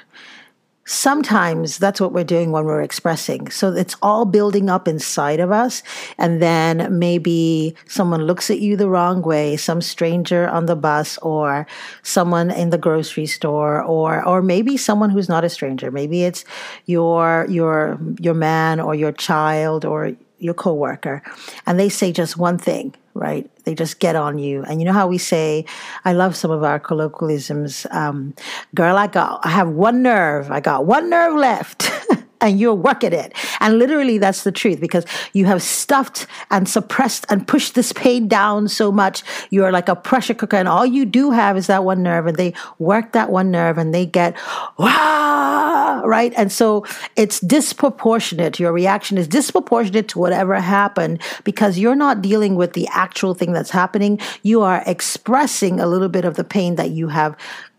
sometimes 0.85 1.79
that's 1.79 1.99
what 1.99 2.13
we're 2.13 2.23
doing 2.23 2.51
when 2.51 2.63
we're 2.63 2.81
expressing. 2.81 3.49
So 3.49 3.73
it's 3.73 3.95
all 4.01 4.25
building 4.25 4.69
up 4.69 4.87
inside 4.87 5.39
of 5.39 5.51
us. 5.51 5.81
And 6.17 6.41
then 6.41 6.99
maybe 6.99 7.75
someone 7.87 8.25
looks 8.25 8.51
at 8.51 8.59
you 8.59 8.77
the 8.77 8.87
wrong 8.87 9.23
way, 9.23 9.57
some 9.57 9.81
stranger 9.81 10.47
on 10.47 10.67
the 10.67 10.75
bus 10.75 11.17
or 11.19 11.65
someone 12.03 12.51
in 12.51 12.69
the 12.69 12.77
grocery 12.77 13.25
store 13.25 13.81
or, 13.81 14.23
or 14.25 14.43
maybe 14.43 14.77
someone 14.77 15.09
who's 15.09 15.27
not 15.27 15.43
a 15.43 15.49
stranger. 15.49 15.89
Maybe 15.89 16.23
it's 16.23 16.45
your, 16.85 17.47
your, 17.49 17.99
your 18.19 18.35
man 18.35 18.79
or 18.79 18.93
your 18.93 19.11
child 19.11 19.85
or 19.85 20.15
your 20.39 20.53
coworker 20.53 21.23
and 21.65 21.79
they 21.79 21.89
say 21.89 22.11
just 22.11 22.37
one 22.37 22.57
thing, 22.57 22.93
right? 23.13 23.49
They 23.63 23.75
just 23.75 23.99
get 23.99 24.15
on 24.15 24.37
you. 24.37 24.63
And 24.63 24.79
you 24.79 24.85
know 24.85 24.93
how 24.93 25.07
we 25.07 25.17
say, 25.17 25.65
I 26.03 26.13
love 26.13 26.35
some 26.35 26.51
of 26.51 26.63
our 26.63 26.79
colloquialisms. 26.79 27.87
Um, 27.91 28.35
Girl, 28.73 28.97
I 28.97 29.07
got, 29.07 29.45
I 29.45 29.49
have 29.49 29.69
one 29.69 30.01
nerve. 30.01 30.51
I 30.51 30.59
got 30.59 30.85
one 30.85 31.09
nerve 31.09 31.35
left. 31.35 31.89
and 32.45 32.59
you're 32.59 32.75
working 32.75 33.13
it. 33.13 33.33
And 33.59 33.79
literally, 33.79 34.17
that's 34.17 34.43
the 34.43 34.51
truth 34.51 34.79
because 34.79 35.05
you 35.33 35.45
have 35.45 35.61
stuffed 35.61 36.27
and 36.51 36.69
suppressed 36.69 37.25
and 37.29 37.47
pushed 37.47 37.75
this 37.75 37.91
pain 37.91 38.27
down 38.27 38.67
so 38.67 38.91
much. 38.91 39.23
You're 39.49 39.71
like 39.71 39.89
a 39.89 39.95
pressure 39.95 40.33
cooker, 40.33 40.57
and 40.57 40.67
all 40.67 40.85
you 40.85 41.05
do 41.05 41.31
have 41.31 41.57
is 41.57 41.67
that 41.67 41.83
one 41.83 42.03
nerve, 42.03 42.27
and 42.27 42.37
they 42.37 42.53
work 42.79 43.11
that 43.13 43.31
one 43.31 43.51
nerve 43.51 43.77
and 43.77 43.93
they 43.93 44.05
get, 44.05 44.35
wow, 44.77 46.03
right? 46.05 46.33
And 46.37 46.51
so 46.51 46.85
it's 47.15 47.39
disproportionate. 47.39 48.59
Your 48.59 48.71
reaction 48.71 49.17
is 49.17 49.27
disproportionate 49.27 50.09
to 50.09 50.19
whatever 50.19 50.55
happened 50.55 51.21
because 51.43 51.79
you're 51.79 51.95
not 51.95 52.21
dealing 52.21 52.55
with 52.55 52.73
the 52.73 52.87
actual 52.91 53.33
thing 53.33 53.53
that's 53.53 53.71
happening. 53.71 54.19
You 54.43 54.61
are 54.61 54.83
expressing 54.85 55.79
a 55.79 55.87
little 55.87 56.09
bit 56.09 56.25
of 56.25 56.35
the 56.35 56.43
pain 56.43 56.75
that 56.75 56.91
you 56.91 57.07
have 57.07 57.35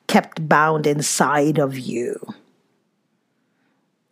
kept 0.07 0.49
bound 0.49 0.87
inside 0.87 1.59
of 1.59 1.79
you. 1.79 2.19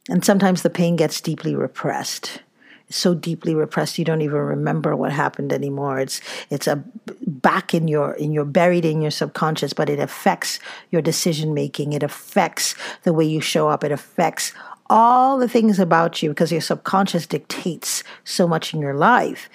And 0.09 0.25
sometimes 0.25 0.62
the 0.62 0.71
pain 0.71 0.97
gets 0.97 1.21
deeply 1.21 1.55
repressed. 1.55 2.43
It's 2.88 2.99
so 2.99 3.14
deeply 3.14 3.55
repressed 3.55 3.99
you 3.99 4.05
don't 4.05 4.21
even 4.21 4.37
remember 4.37 4.95
what 4.95 5.12
happened 5.12 5.53
anymore. 5.53 5.99
It's 5.99 6.21
it's 6.51 6.67
a 6.67 6.85
back 7.27 7.73
in 7.73 7.88
your 7.88 8.12
in 8.12 8.33
your 8.33 8.45
buried 8.45 8.85
in 8.85 9.01
your 9.01 9.11
subconscious, 9.11 9.73
but 9.73 9.88
it 9.88 9.99
affects 9.99 10.59
your 10.90 11.01
decision 11.01 11.55
making. 11.55 11.95
It 11.95 12.03
affects 12.03 12.75
the 13.05 13.14
way 13.14 13.25
you 13.25 13.40
show 13.40 13.69
up. 13.69 13.85
It 13.85 13.93
affects 13.93 14.53
all 14.90 15.38
the 15.38 15.49
things 15.49 15.79
about 15.79 16.23
you 16.23 16.29
because 16.29 16.53
your 16.53 16.61
subconscious 16.61 17.27
dictates 17.27 18.05
so 18.25 18.47
much 18.47 18.75
in 18.75 18.81
your 18.81 18.95
life. 18.95 19.49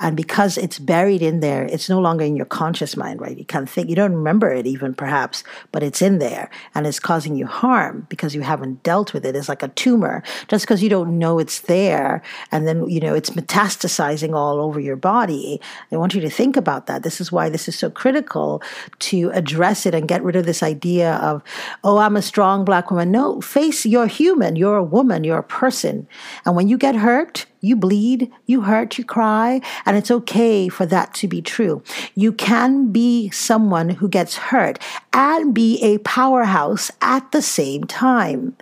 And 0.00 0.16
because 0.16 0.56
it's 0.56 0.78
buried 0.78 1.22
in 1.22 1.40
there, 1.40 1.64
it's 1.64 1.88
no 1.88 2.00
longer 2.00 2.24
in 2.24 2.34
your 2.34 2.46
conscious 2.46 2.96
mind, 2.96 3.20
right? 3.20 3.36
You 3.36 3.44
can't 3.44 3.68
think, 3.68 3.90
you 3.90 3.96
don't 3.96 4.14
remember 4.14 4.50
it 4.50 4.66
even 4.66 4.94
perhaps, 4.94 5.44
but 5.72 5.82
it's 5.82 6.00
in 6.00 6.18
there 6.18 6.50
and 6.74 6.86
it's 6.86 6.98
causing 6.98 7.36
you 7.36 7.46
harm 7.46 8.06
because 8.08 8.34
you 8.34 8.40
haven't 8.40 8.82
dealt 8.82 9.12
with 9.12 9.26
it. 9.26 9.36
It's 9.36 9.48
like 9.48 9.62
a 9.62 9.68
tumor. 9.68 10.22
Just 10.48 10.64
because 10.64 10.82
you 10.82 10.88
don't 10.88 11.18
know 11.18 11.38
it's 11.38 11.60
there 11.60 12.22
and 12.50 12.66
then, 12.66 12.88
you 12.88 13.00
know, 13.00 13.14
it's 13.14 13.30
metastasizing 13.30 14.34
all 14.34 14.60
over 14.60 14.80
your 14.80 14.96
body. 14.96 15.60
I 15.92 15.96
want 15.96 16.14
you 16.14 16.20
to 16.22 16.30
think 16.30 16.56
about 16.56 16.86
that. 16.86 17.02
This 17.02 17.20
is 17.20 17.30
why 17.30 17.50
this 17.50 17.68
is 17.68 17.78
so 17.78 17.90
critical 17.90 18.62
to 19.00 19.30
address 19.34 19.84
it 19.84 19.94
and 19.94 20.08
get 20.08 20.22
rid 20.22 20.36
of 20.36 20.46
this 20.46 20.62
idea 20.62 21.16
of, 21.16 21.42
oh, 21.84 21.98
I'm 21.98 22.16
a 22.16 22.22
strong 22.22 22.64
black 22.64 22.90
woman. 22.90 23.10
No, 23.10 23.40
face 23.42 23.84
you're 23.84 24.06
human. 24.06 24.56
You're 24.56 24.76
a 24.76 24.84
woman. 24.84 25.24
You're 25.24 25.38
a 25.38 25.42
person. 25.42 26.08
And 26.46 26.56
when 26.56 26.68
you 26.68 26.78
get 26.78 26.94
hurt, 26.94 27.44
you 27.60 27.76
bleed, 27.76 28.30
you 28.46 28.62
hurt, 28.62 28.98
you 28.98 29.04
cry, 29.04 29.60
and 29.84 29.96
it's 29.96 30.10
okay 30.10 30.68
for 30.68 30.86
that 30.86 31.14
to 31.14 31.28
be 31.28 31.42
true. 31.42 31.82
You 32.14 32.32
can 32.32 32.90
be 32.90 33.30
someone 33.30 33.90
who 33.90 34.08
gets 34.08 34.36
hurt 34.36 34.78
and 35.12 35.54
be 35.54 35.82
a 35.82 35.98
powerhouse 35.98 36.90
at 37.00 37.30
the 37.32 37.42
same 37.42 37.84
time. 37.84 38.56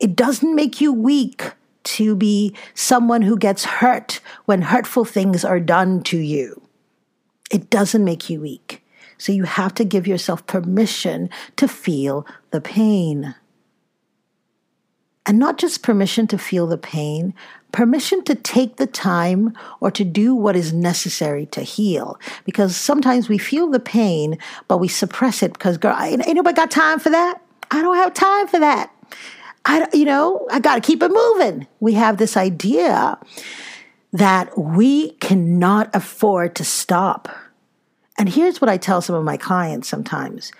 It 0.00 0.16
doesn't 0.16 0.54
make 0.54 0.80
you 0.80 0.92
weak 0.92 1.52
to 1.84 2.14
be 2.14 2.54
someone 2.74 3.22
who 3.22 3.36
gets 3.36 3.64
hurt 3.64 4.20
when 4.44 4.62
hurtful 4.62 5.04
things 5.04 5.44
are 5.44 5.60
done 5.60 6.02
to 6.04 6.18
you. 6.18 6.60
It 7.50 7.70
doesn't 7.70 8.04
make 8.04 8.28
you 8.28 8.40
weak. 8.40 8.84
So 9.16 9.32
you 9.32 9.44
have 9.44 9.74
to 9.74 9.84
give 9.84 10.06
yourself 10.06 10.46
permission 10.46 11.30
to 11.56 11.66
feel 11.66 12.26
the 12.50 12.60
pain. 12.60 13.34
And 15.28 15.38
not 15.38 15.58
just 15.58 15.82
permission 15.82 16.26
to 16.28 16.38
feel 16.38 16.66
the 16.66 16.78
pain, 16.78 17.34
permission 17.70 18.24
to 18.24 18.34
take 18.34 18.76
the 18.76 18.86
time 18.86 19.52
or 19.78 19.90
to 19.90 20.02
do 20.02 20.34
what 20.34 20.56
is 20.56 20.72
necessary 20.72 21.44
to 21.46 21.60
heal. 21.60 22.18
Because 22.46 22.74
sometimes 22.74 23.28
we 23.28 23.36
feel 23.36 23.68
the 23.68 23.78
pain, 23.78 24.38
but 24.68 24.78
we 24.78 24.88
suppress 24.88 25.42
it 25.42 25.52
because, 25.52 25.76
girl, 25.76 25.96
ain't, 26.00 26.26
nobody 26.26 26.56
got 26.56 26.70
time 26.70 26.98
for 26.98 27.10
that. 27.10 27.42
I 27.70 27.82
don't 27.82 27.96
have 27.96 28.14
time 28.14 28.48
for 28.48 28.58
that. 28.58 28.90
I, 29.66 29.86
you 29.92 30.06
know, 30.06 30.46
I 30.50 30.60
got 30.60 30.76
to 30.76 30.80
keep 30.80 31.02
it 31.02 31.10
moving. 31.10 31.66
We 31.78 31.92
have 31.92 32.16
this 32.16 32.36
idea 32.36 33.18
that 34.14 34.56
we 34.56 35.10
cannot 35.16 35.94
afford 35.94 36.54
to 36.56 36.64
stop. 36.64 37.28
And 38.16 38.30
here's 38.30 38.62
what 38.62 38.70
I 38.70 38.78
tell 38.78 39.02
some 39.02 39.14
of 39.14 39.24
my 39.24 39.36
clients 39.36 39.88
sometimes 39.88 40.52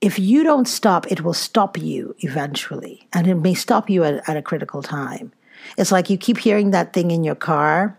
if 0.00 0.18
you 0.18 0.44
don't 0.44 0.68
stop, 0.68 1.10
it 1.10 1.22
will 1.22 1.34
stop 1.34 1.78
you 1.78 2.14
eventually. 2.20 3.08
And 3.12 3.26
it 3.26 3.36
may 3.36 3.54
stop 3.54 3.88
you 3.88 4.04
at, 4.04 4.28
at 4.28 4.36
a 4.36 4.42
critical 4.42 4.82
time. 4.82 5.32
It's 5.78 5.92
like 5.92 6.10
you 6.10 6.18
keep 6.18 6.38
hearing 6.38 6.70
that 6.70 6.92
thing 6.92 7.10
in 7.10 7.24
your 7.24 7.34
car, 7.34 7.98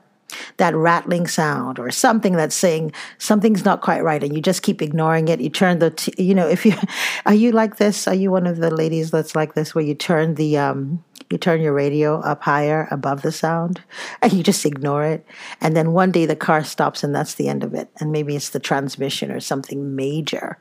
that 0.57 0.75
rattling 0.75 1.27
sound 1.27 1.79
or 1.79 1.89
something 1.89 2.33
that's 2.33 2.55
saying 2.55 2.91
something's 3.17 3.65
not 3.65 3.81
quite 3.81 4.03
right 4.03 4.23
and 4.23 4.35
you 4.35 4.41
just 4.41 4.61
keep 4.61 4.81
ignoring 4.81 5.27
it. 5.27 5.39
You 5.39 5.49
turn 5.49 5.79
the, 5.79 5.91
t- 5.91 6.21
you 6.21 6.35
know, 6.35 6.47
if 6.47 6.65
you, 6.65 6.73
are 7.25 7.33
you 7.33 7.51
like 7.51 7.77
this? 7.77 8.07
Are 8.07 8.13
you 8.13 8.31
one 8.31 8.45
of 8.45 8.57
the 8.57 8.73
ladies 8.73 9.11
that's 9.11 9.35
like 9.35 9.53
this 9.53 9.73
where 9.73 9.83
you 9.83 9.95
turn 9.95 10.35
the, 10.35 10.57
um, 10.57 11.03
you 11.29 11.37
turn 11.37 11.61
your 11.61 11.73
radio 11.73 12.19
up 12.21 12.43
higher 12.43 12.87
above 12.91 13.21
the 13.21 13.31
sound 13.31 13.81
and 14.21 14.33
you 14.33 14.43
just 14.43 14.65
ignore 14.65 15.03
it. 15.03 15.25
And 15.61 15.75
then 15.75 15.93
one 15.93 16.11
day 16.11 16.25
the 16.25 16.35
car 16.35 16.63
stops 16.63 17.03
and 17.03 17.15
that's 17.15 17.35
the 17.35 17.49
end 17.49 17.63
of 17.63 17.73
it. 17.73 17.89
And 17.99 18.11
maybe 18.11 18.35
it's 18.35 18.49
the 18.49 18.59
transmission 18.59 19.31
or 19.31 19.39
something 19.39 19.95
major. 19.95 20.57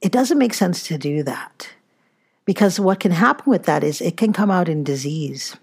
It 0.00 0.12
doesn't 0.12 0.38
make 0.38 0.54
sense 0.54 0.82
to 0.84 0.98
do 0.98 1.22
that 1.22 1.70
because 2.44 2.78
what 2.78 3.00
can 3.00 3.12
happen 3.12 3.50
with 3.50 3.64
that 3.64 3.82
is 3.82 4.00
it 4.00 4.16
can 4.16 4.32
come 4.32 4.50
out 4.50 4.68
in 4.68 4.84
disease 4.84 5.56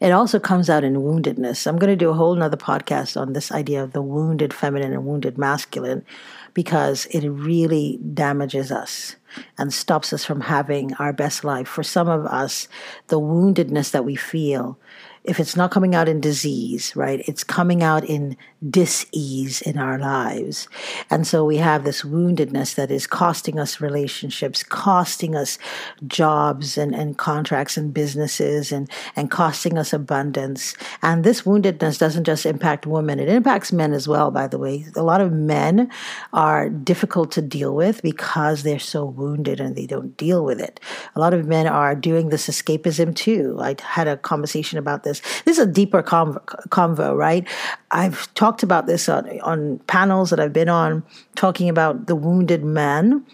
it 0.00 0.10
also 0.10 0.38
comes 0.38 0.68
out 0.68 0.84
in 0.84 0.96
woundedness. 0.96 1.66
I'm 1.66 1.78
going 1.78 1.90
to 1.90 1.96
do 1.96 2.10
a 2.10 2.14
whole 2.14 2.34
nother 2.34 2.56
podcast 2.56 3.20
on 3.20 3.32
this 3.32 3.50
idea 3.52 3.82
of 3.82 3.92
the 3.92 4.02
wounded 4.02 4.52
feminine 4.52 4.92
and 4.92 5.06
wounded 5.06 5.38
masculine 5.38 6.04
because 6.52 7.06
it 7.06 7.28
really 7.28 7.98
damages 8.12 8.70
us 8.70 9.16
and 9.58 9.72
stops 9.72 10.12
us 10.12 10.24
from 10.24 10.42
having 10.42 10.94
our 10.94 11.12
best 11.12 11.44
life. 11.44 11.68
For 11.68 11.82
some 11.82 12.08
of 12.08 12.26
us, 12.26 12.68
the 13.08 13.20
woundedness 13.20 13.90
that 13.92 14.04
we 14.04 14.16
feel 14.16 14.78
if 15.24 15.40
it's 15.40 15.56
not 15.56 15.70
coming 15.70 15.94
out 15.94 16.06
in 16.06 16.20
disease, 16.20 16.94
right, 16.94 17.22
it's 17.26 17.42
coming 17.42 17.82
out 17.82 18.04
in 18.04 18.36
dis-ease 18.68 19.62
in 19.62 19.78
our 19.78 19.98
lives. 19.98 20.68
And 21.08 21.26
so 21.26 21.46
we 21.46 21.56
have 21.56 21.82
this 21.82 22.02
woundedness 22.02 22.74
that 22.74 22.90
is 22.90 23.06
costing 23.06 23.58
us 23.58 23.80
relationships, 23.80 24.62
costing 24.62 25.34
us 25.34 25.58
jobs 26.06 26.76
and, 26.76 26.94
and 26.94 27.16
contracts 27.16 27.78
and 27.78 27.92
businesses 27.92 28.70
and, 28.70 28.90
and 29.16 29.30
costing 29.30 29.78
us 29.78 29.94
abundance. 29.94 30.74
And 31.00 31.24
this 31.24 31.42
woundedness 31.42 31.98
doesn't 31.98 32.24
just 32.24 32.44
impact 32.44 32.86
women, 32.86 33.18
it 33.18 33.30
impacts 33.30 33.72
men 33.72 33.94
as 33.94 34.06
well, 34.06 34.30
by 34.30 34.46
the 34.46 34.58
way. 34.58 34.84
A 34.94 35.02
lot 35.02 35.22
of 35.22 35.32
men 35.32 35.90
are 36.34 36.68
difficult 36.68 37.32
to 37.32 37.42
deal 37.42 37.74
with 37.74 38.02
because 38.02 38.62
they're 38.62 38.78
so 38.78 39.06
wounded 39.06 39.23
and 39.58 39.74
they 39.74 39.86
don't 39.86 40.16
deal 40.18 40.44
with 40.44 40.60
it. 40.60 40.80
A 41.16 41.20
lot 41.20 41.32
of 41.32 41.46
men 41.46 41.66
are 41.66 41.94
doing 41.94 42.28
this 42.28 42.46
escapism 42.46 43.14
too. 43.14 43.56
I 43.58 43.76
had 43.82 44.06
a 44.06 44.18
conversation 44.18 44.78
about 44.78 45.02
this 45.02 45.14
this. 45.14 45.42
This 45.44 45.58
is 45.58 45.66
a 45.66 45.70
deeper 45.70 46.02
convo, 46.02 46.44
convo 46.68 47.16
right? 47.16 47.46
I've 47.90 48.32
talked 48.34 48.62
about 48.62 48.86
this 48.86 49.08
on, 49.08 49.40
on 49.40 49.78
panels 49.86 50.30
that 50.30 50.40
I've 50.40 50.52
been 50.52 50.68
on, 50.68 51.04
talking 51.34 51.68
about 51.68 52.06
the 52.06 52.16
wounded 52.16 52.64
man 52.64 53.24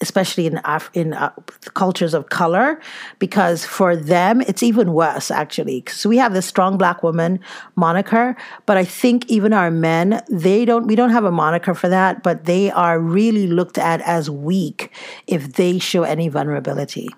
especially 0.00 0.46
in 0.46 0.60
Af- 0.64 0.90
in 0.94 1.12
uh, 1.12 1.30
cultures 1.74 2.14
of 2.14 2.28
color, 2.28 2.80
because 3.18 3.64
for 3.64 3.96
them 3.96 4.40
it's 4.42 4.62
even 4.62 4.92
worse 4.92 5.30
actually. 5.30 5.80
Because 5.80 6.06
we 6.06 6.16
have 6.18 6.32
this 6.32 6.46
strong 6.46 6.78
black 6.78 7.02
woman 7.02 7.40
moniker, 7.76 8.36
but 8.66 8.76
I 8.76 8.84
think 8.84 9.26
even 9.26 9.52
our 9.52 9.70
men 9.70 10.22
they 10.30 10.64
don't 10.64 10.86
we 10.86 10.96
don't 10.96 11.10
have 11.10 11.24
a 11.24 11.32
moniker 11.32 11.74
for 11.74 11.88
that, 11.88 12.22
but 12.22 12.44
they 12.44 12.70
are 12.70 12.98
really 13.00 13.46
looked 13.46 13.78
at 13.78 14.00
as 14.02 14.30
weak 14.30 14.90
if 15.26 15.54
they 15.54 15.78
show 15.78 16.02
any 16.02 16.28
vulnerability. 16.28 17.08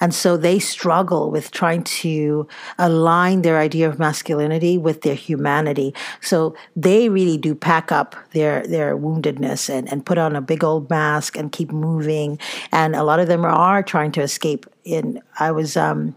And 0.00 0.14
so 0.14 0.36
they 0.36 0.58
struggle 0.58 1.30
with 1.30 1.50
trying 1.50 1.84
to 1.84 2.46
align 2.78 3.42
their 3.42 3.58
idea 3.58 3.88
of 3.88 3.98
masculinity 3.98 4.78
with 4.78 5.02
their 5.02 5.14
humanity. 5.14 5.94
So 6.20 6.54
they 6.76 7.08
really 7.08 7.38
do 7.38 7.54
pack 7.54 7.92
up 7.92 8.16
their, 8.32 8.66
their 8.66 8.96
woundedness 8.96 9.68
and, 9.68 9.90
and 9.90 10.04
put 10.04 10.18
on 10.18 10.36
a 10.36 10.40
big 10.40 10.64
old 10.64 10.88
mask 10.90 11.36
and 11.36 11.52
keep 11.52 11.70
moving. 11.72 12.38
And 12.72 12.94
a 12.94 13.04
lot 13.04 13.20
of 13.20 13.28
them 13.28 13.44
are 13.44 13.82
trying 13.82 14.12
to 14.12 14.22
escape. 14.22 14.66
In 14.82 15.22
I 15.38 15.50
was 15.50 15.76
um, 15.76 16.16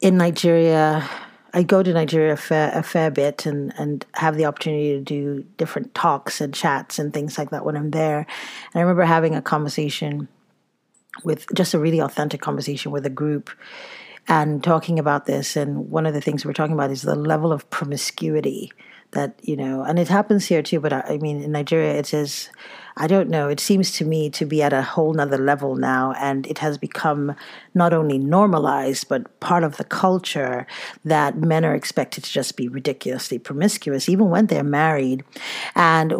in 0.00 0.18
Nigeria 0.18 1.08
I 1.54 1.62
go 1.62 1.82
to 1.82 1.92
Nigeria 1.92 2.34
a 2.34 2.36
fair, 2.36 2.70
a 2.74 2.82
fair 2.82 3.10
bit 3.10 3.46
and, 3.46 3.72
and 3.78 4.04
have 4.14 4.36
the 4.36 4.44
opportunity 4.44 4.92
to 4.92 5.00
do 5.00 5.44
different 5.56 5.94
talks 5.94 6.40
and 6.40 6.52
chats 6.52 6.98
and 6.98 7.12
things 7.12 7.38
like 7.38 7.50
that 7.50 7.64
when 7.64 7.76
I'm 7.76 7.90
there. 7.90 8.18
And 8.18 8.76
I 8.76 8.80
remember 8.80 9.04
having 9.04 9.34
a 9.34 9.42
conversation 9.42 10.28
with 11.24 11.46
just 11.54 11.74
a 11.74 11.78
really 11.78 12.00
authentic 12.00 12.40
conversation 12.40 12.92
with 12.92 13.06
a 13.06 13.10
group 13.10 13.50
and 14.28 14.62
talking 14.62 14.98
about 14.98 15.26
this. 15.26 15.56
And 15.56 15.90
one 15.90 16.06
of 16.06 16.14
the 16.14 16.20
things 16.20 16.44
we're 16.44 16.52
talking 16.52 16.74
about 16.74 16.90
is 16.90 17.02
the 17.02 17.14
level 17.14 17.52
of 17.52 17.68
promiscuity 17.70 18.70
that 19.12 19.40
you 19.42 19.56
know, 19.56 19.82
and 19.82 19.98
it 19.98 20.08
happens 20.08 20.46
here 20.46 20.62
too. 20.62 20.80
But 20.80 20.92
I, 20.92 21.00
I 21.00 21.18
mean, 21.18 21.42
in 21.42 21.52
Nigeria, 21.52 21.94
it 21.94 22.12
is. 22.12 22.50
I 23.00 23.06
don't 23.06 23.30
know. 23.30 23.48
It 23.48 23.60
seems 23.60 23.92
to 23.92 24.04
me 24.04 24.28
to 24.30 24.44
be 24.44 24.60
at 24.60 24.72
a 24.72 24.82
whole 24.82 25.14
nother 25.14 25.38
level 25.38 25.76
now, 25.76 26.12
and 26.18 26.46
it 26.46 26.58
has 26.58 26.76
become 26.76 27.34
not 27.72 27.92
only 27.92 28.18
normalized 28.18 29.08
but 29.08 29.38
part 29.40 29.62
of 29.62 29.76
the 29.76 29.84
culture 29.84 30.66
that 31.04 31.36
men 31.36 31.64
are 31.64 31.74
expected 31.74 32.24
to 32.24 32.30
just 32.30 32.56
be 32.56 32.68
ridiculously 32.68 33.38
promiscuous, 33.38 34.08
even 34.08 34.30
when 34.30 34.46
they're 34.46 34.64
married. 34.64 35.24
And 35.74 36.12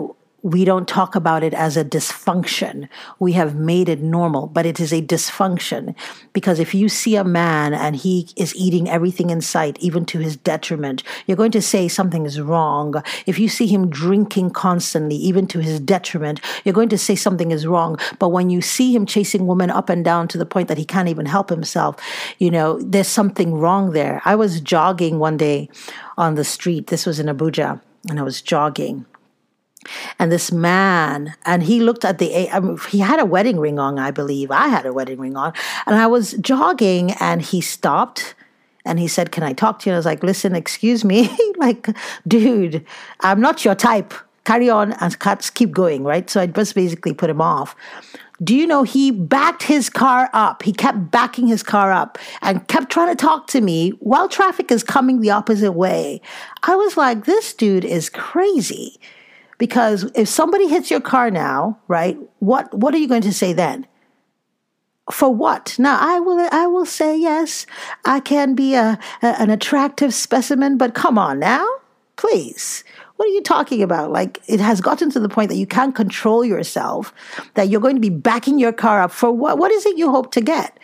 we 0.42 0.64
don't 0.64 0.86
talk 0.86 1.16
about 1.16 1.42
it 1.42 1.52
as 1.52 1.76
a 1.76 1.84
dysfunction. 1.84 2.88
We 3.18 3.32
have 3.32 3.56
made 3.56 3.88
it 3.88 4.00
normal, 4.00 4.46
but 4.46 4.66
it 4.66 4.78
is 4.78 4.92
a 4.92 5.02
dysfunction 5.02 5.96
because 6.32 6.60
if 6.60 6.74
you 6.74 6.88
see 6.88 7.16
a 7.16 7.24
man 7.24 7.74
and 7.74 7.96
he 7.96 8.28
is 8.36 8.54
eating 8.54 8.88
everything 8.88 9.30
in 9.30 9.40
sight, 9.40 9.76
even 9.80 10.04
to 10.06 10.20
his 10.20 10.36
detriment, 10.36 11.02
you're 11.26 11.36
going 11.36 11.50
to 11.52 11.62
say 11.62 11.88
something 11.88 12.24
is 12.24 12.40
wrong. 12.40 13.02
If 13.26 13.40
you 13.40 13.48
see 13.48 13.66
him 13.66 13.90
drinking 13.90 14.50
constantly, 14.50 15.16
even 15.16 15.48
to 15.48 15.58
his 15.58 15.80
detriment, 15.80 16.40
you're 16.64 16.72
going 16.72 16.88
to 16.90 16.98
say 16.98 17.16
something 17.16 17.50
is 17.50 17.66
wrong. 17.66 17.98
But 18.20 18.28
when 18.28 18.48
you 18.48 18.60
see 18.60 18.94
him 18.94 19.06
chasing 19.06 19.48
women 19.48 19.70
up 19.70 19.88
and 19.88 20.04
down 20.04 20.28
to 20.28 20.38
the 20.38 20.46
point 20.46 20.68
that 20.68 20.78
he 20.78 20.84
can't 20.84 21.08
even 21.08 21.26
help 21.26 21.50
himself, 21.50 21.96
you 22.38 22.50
know, 22.50 22.80
there's 22.80 23.08
something 23.08 23.54
wrong 23.54 23.90
there. 23.90 24.22
I 24.24 24.36
was 24.36 24.60
jogging 24.60 25.18
one 25.18 25.36
day 25.36 25.68
on 26.16 26.36
the 26.36 26.44
street. 26.44 26.86
This 26.86 27.06
was 27.06 27.18
in 27.18 27.26
Abuja, 27.26 27.80
and 28.08 28.20
I 28.20 28.22
was 28.22 28.40
jogging 28.40 29.04
and 30.18 30.30
this 30.30 30.52
man, 30.52 31.34
and 31.44 31.62
he 31.62 31.80
looked 31.80 32.04
at 32.04 32.18
the, 32.18 32.50
I 32.50 32.60
mean, 32.60 32.78
he 32.90 32.98
had 32.98 33.20
a 33.20 33.24
wedding 33.24 33.58
ring 33.58 33.78
on, 33.78 33.98
I 33.98 34.10
believe. 34.10 34.50
I 34.50 34.68
had 34.68 34.86
a 34.86 34.92
wedding 34.92 35.18
ring 35.18 35.36
on. 35.36 35.52
And 35.86 35.96
I 35.96 36.06
was 36.06 36.32
jogging 36.34 37.12
and 37.20 37.42
he 37.42 37.60
stopped 37.60 38.34
and 38.84 38.98
he 38.98 39.06
said, 39.06 39.30
Can 39.30 39.42
I 39.42 39.52
talk 39.52 39.80
to 39.80 39.90
you? 39.90 39.92
And 39.92 39.96
I 39.96 39.98
was 39.98 40.06
like, 40.06 40.22
Listen, 40.22 40.54
excuse 40.54 41.04
me. 41.04 41.36
like, 41.56 41.88
dude, 42.26 42.84
I'm 43.20 43.40
not 43.40 43.64
your 43.64 43.74
type. 43.74 44.14
Carry 44.44 44.70
on 44.70 44.92
and 44.94 45.16
keep 45.54 45.72
going, 45.72 46.04
right? 46.04 46.28
So 46.30 46.40
I 46.40 46.46
just 46.46 46.74
basically 46.74 47.12
put 47.12 47.28
him 47.28 47.40
off. 47.40 47.76
Do 48.42 48.54
you 48.54 48.66
know 48.66 48.84
he 48.84 49.10
backed 49.10 49.64
his 49.64 49.90
car 49.90 50.30
up? 50.32 50.62
He 50.62 50.72
kept 50.72 51.10
backing 51.10 51.48
his 51.48 51.62
car 51.62 51.92
up 51.92 52.18
and 52.40 52.66
kept 52.68 52.90
trying 52.90 53.14
to 53.14 53.16
talk 53.16 53.48
to 53.48 53.60
me 53.60 53.90
while 53.98 54.28
traffic 54.28 54.70
is 54.70 54.84
coming 54.84 55.20
the 55.20 55.30
opposite 55.30 55.72
way. 55.72 56.22
I 56.62 56.76
was 56.76 56.96
like, 56.96 57.24
this 57.24 57.52
dude 57.52 57.84
is 57.84 58.08
crazy. 58.08 59.00
Because 59.58 60.10
if 60.14 60.28
somebody 60.28 60.68
hits 60.68 60.90
your 60.90 61.00
car 61.00 61.30
now, 61.30 61.78
right, 61.88 62.16
what 62.38 62.72
what 62.72 62.94
are 62.94 62.98
you 62.98 63.08
going 63.08 63.22
to 63.22 63.32
say 63.32 63.52
then? 63.52 63.86
For 65.10 65.34
what? 65.34 65.74
Now 65.78 65.98
I 66.00 66.20
will 66.20 66.48
I 66.52 66.66
will 66.66 66.86
say 66.86 67.18
yes, 67.18 67.66
I 68.04 68.20
can 68.20 68.54
be 68.54 68.74
a, 68.74 68.98
a 69.22 69.26
an 69.40 69.50
attractive 69.50 70.14
specimen, 70.14 70.78
but 70.78 70.94
come 70.94 71.18
on 71.18 71.40
now, 71.40 71.66
please. 72.16 72.84
What 73.16 73.26
are 73.26 73.32
you 73.32 73.42
talking 73.42 73.82
about? 73.82 74.12
Like 74.12 74.40
it 74.46 74.60
has 74.60 74.80
gotten 74.80 75.10
to 75.10 75.18
the 75.18 75.28
point 75.28 75.48
that 75.50 75.56
you 75.56 75.66
can't 75.66 75.94
control 75.94 76.44
yourself, 76.44 77.12
that 77.54 77.68
you're 77.68 77.80
going 77.80 77.96
to 77.96 78.00
be 78.00 78.10
backing 78.10 78.60
your 78.60 78.72
car 78.72 79.02
up 79.02 79.10
for 79.10 79.32
what? 79.32 79.58
What 79.58 79.72
is 79.72 79.84
it 79.86 79.98
you 79.98 80.10
hope 80.10 80.30
to 80.32 80.40
get? 80.40 80.78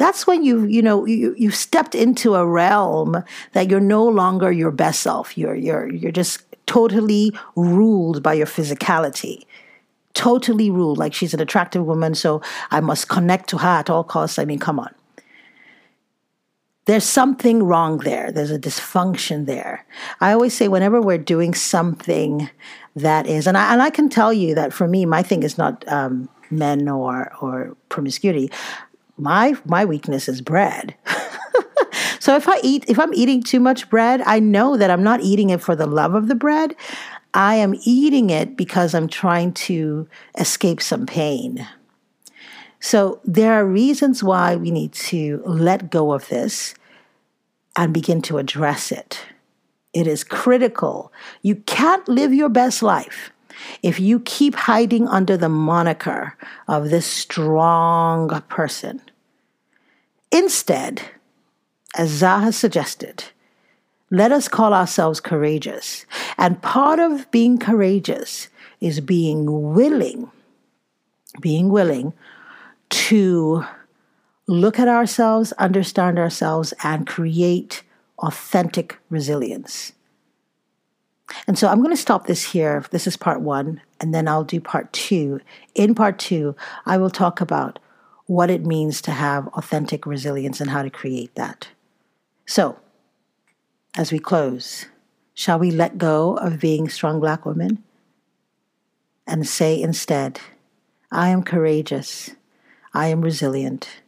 that's 0.00 0.26
when 0.26 0.42
you 0.42 0.64
you 0.64 0.80
know 0.80 1.04
you 1.04 1.34
you 1.36 1.50
stepped 1.50 1.94
into 1.94 2.34
a 2.34 2.46
realm 2.46 3.22
that 3.52 3.68
you're 3.68 3.80
no 3.80 4.02
longer 4.02 4.50
your 4.50 4.70
best 4.70 5.00
self 5.00 5.36
you're 5.36 5.54
you're 5.54 5.92
you're 5.92 6.10
just 6.10 6.42
totally 6.70 7.32
ruled 7.56 8.22
by 8.22 8.32
your 8.32 8.46
physicality. 8.46 9.44
Totally 10.14 10.70
ruled. 10.70 10.98
Like 10.98 11.12
she's 11.12 11.34
an 11.34 11.40
attractive 11.40 11.84
woman, 11.84 12.14
so 12.14 12.40
I 12.70 12.78
must 12.78 13.08
connect 13.08 13.48
to 13.50 13.58
her 13.58 13.74
at 13.80 13.90
all 13.90 14.04
costs. 14.04 14.38
I 14.38 14.44
mean, 14.44 14.60
come 14.60 14.78
on. 14.78 14.94
There's 16.84 17.04
something 17.04 17.64
wrong 17.64 17.98
there. 17.98 18.30
There's 18.30 18.52
a 18.52 18.58
dysfunction 18.58 19.46
there. 19.46 19.84
I 20.20 20.32
always 20.32 20.54
say, 20.54 20.68
whenever 20.68 21.00
we're 21.00 21.18
doing 21.18 21.54
something 21.54 22.48
that 22.94 23.26
is, 23.26 23.48
and 23.48 23.58
I, 23.58 23.72
and 23.72 23.82
I 23.82 23.90
can 23.90 24.08
tell 24.08 24.32
you 24.32 24.54
that 24.54 24.72
for 24.72 24.86
me, 24.86 25.04
my 25.06 25.24
thing 25.24 25.42
is 25.42 25.58
not 25.58 25.84
um, 25.88 26.28
men 26.50 26.88
or 26.88 27.32
or 27.40 27.76
promiscuity. 27.88 28.48
My 29.16 29.54
my 29.64 29.84
weakness 29.84 30.28
is 30.28 30.40
bread. 30.40 30.94
So 32.20 32.36
if 32.36 32.46
I 32.48 32.60
eat, 32.62 32.84
if 32.86 32.98
I'm 32.98 33.14
eating 33.14 33.42
too 33.42 33.60
much 33.60 33.88
bread, 33.88 34.20
I 34.26 34.38
know 34.38 34.76
that 34.76 34.90
I'm 34.90 35.02
not 35.02 35.22
eating 35.22 35.50
it 35.50 35.62
for 35.62 35.74
the 35.74 35.86
love 35.86 36.14
of 36.14 36.28
the 36.28 36.34
bread. 36.34 36.76
I 37.32 37.54
am 37.56 37.74
eating 37.84 38.28
it 38.30 38.56
because 38.56 38.94
I'm 38.94 39.08
trying 39.08 39.52
to 39.54 40.06
escape 40.38 40.82
some 40.82 41.06
pain. 41.06 41.66
So 42.78 43.20
there 43.24 43.54
are 43.54 43.64
reasons 43.64 44.22
why 44.22 44.56
we 44.56 44.70
need 44.70 44.92
to 44.92 45.42
let 45.46 45.90
go 45.90 46.12
of 46.12 46.28
this 46.28 46.74
and 47.76 47.94
begin 47.94 48.20
to 48.22 48.38
address 48.38 48.92
it. 48.92 49.20
It 49.94 50.06
is 50.06 50.22
critical. 50.22 51.12
You 51.42 51.56
can't 51.56 52.06
live 52.06 52.34
your 52.34 52.48
best 52.50 52.82
life 52.82 53.32
if 53.82 53.98
you 53.98 54.20
keep 54.20 54.54
hiding 54.54 55.08
under 55.08 55.36
the 55.36 55.48
moniker 55.48 56.36
of 56.68 56.90
this 56.90 57.06
strong 57.06 58.28
person. 58.48 59.00
Instead, 60.30 61.02
as 61.96 62.22
Zaha 62.22 62.52
suggested, 62.52 63.24
let 64.10 64.32
us 64.32 64.48
call 64.48 64.74
ourselves 64.74 65.20
courageous. 65.20 66.04
And 66.38 66.60
part 66.62 66.98
of 66.98 67.30
being 67.30 67.58
courageous 67.58 68.48
is 68.80 69.00
being 69.00 69.72
willing, 69.74 70.30
being 71.40 71.68
willing 71.68 72.12
to 72.90 73.64
look 74.46 74.78
at 74.78 74.88
ourselves, 74.88 75.52
understand 75.52 76.18
ourselves, 76.18 76.74
and 76.82 77.06
create 77.06 77.82
authentic 78.18 78.98
resilience. 79.08 79.92
And 81.46 81.56
so 81.56 81.68
I'm 81.68 81.78
going 81.78 81.94
to 81.94 81.96
stop 81.96 82.26
this 82.26 82.50
here. 82.50 82.84
This 82.90 83.06
is 83.06 83.16
part 83.16 83.40
one, 83.40 83.80
and 84.00 84.12
then 84.12 84.26
I'll 84.26 84.42
do 84.42 84.60
part 84.60 84.92
two. 84.92 85.40
In 85.76 85.94
part 85.94 86.18
two, 86.18 86.56
I 86.86 86.96
will 86.96 87.10
talk 87.10 87.40
about 87.40 87.78
what 88.26 88.50
it 88.50 88.66
means 88.66 89.00
to 89.02 89.12
have 89.12 89.46
authentic 89.48 90.06
resilience 90.06 90.60
and 90.60 90.70
how 90.70 90.82
to 90.82 90.90
create 90.90 91.34
that. 91.36 91.68
So, 92.50 92.80
as 93.96 94.10
we 94.10 94.18
close, 94.18 94.86
shall 95.34 95.60
we 95.60 95.70
let 95.70 95.98
go 95.98 96.36
of 96.36 96.58
being 96.58 96.88
strong 96.88 97.20
black 97.20 97.46
women 97.46 97.84
and 99.24 99.46
say 99.46 99.80
instead, 99.80 100.40
I 101.12 101.28
am 101.28 101.44
courageous, 101.44 102.30
I 102.92 103.06
am 103.06 103.20
resilient, 103.20 104.02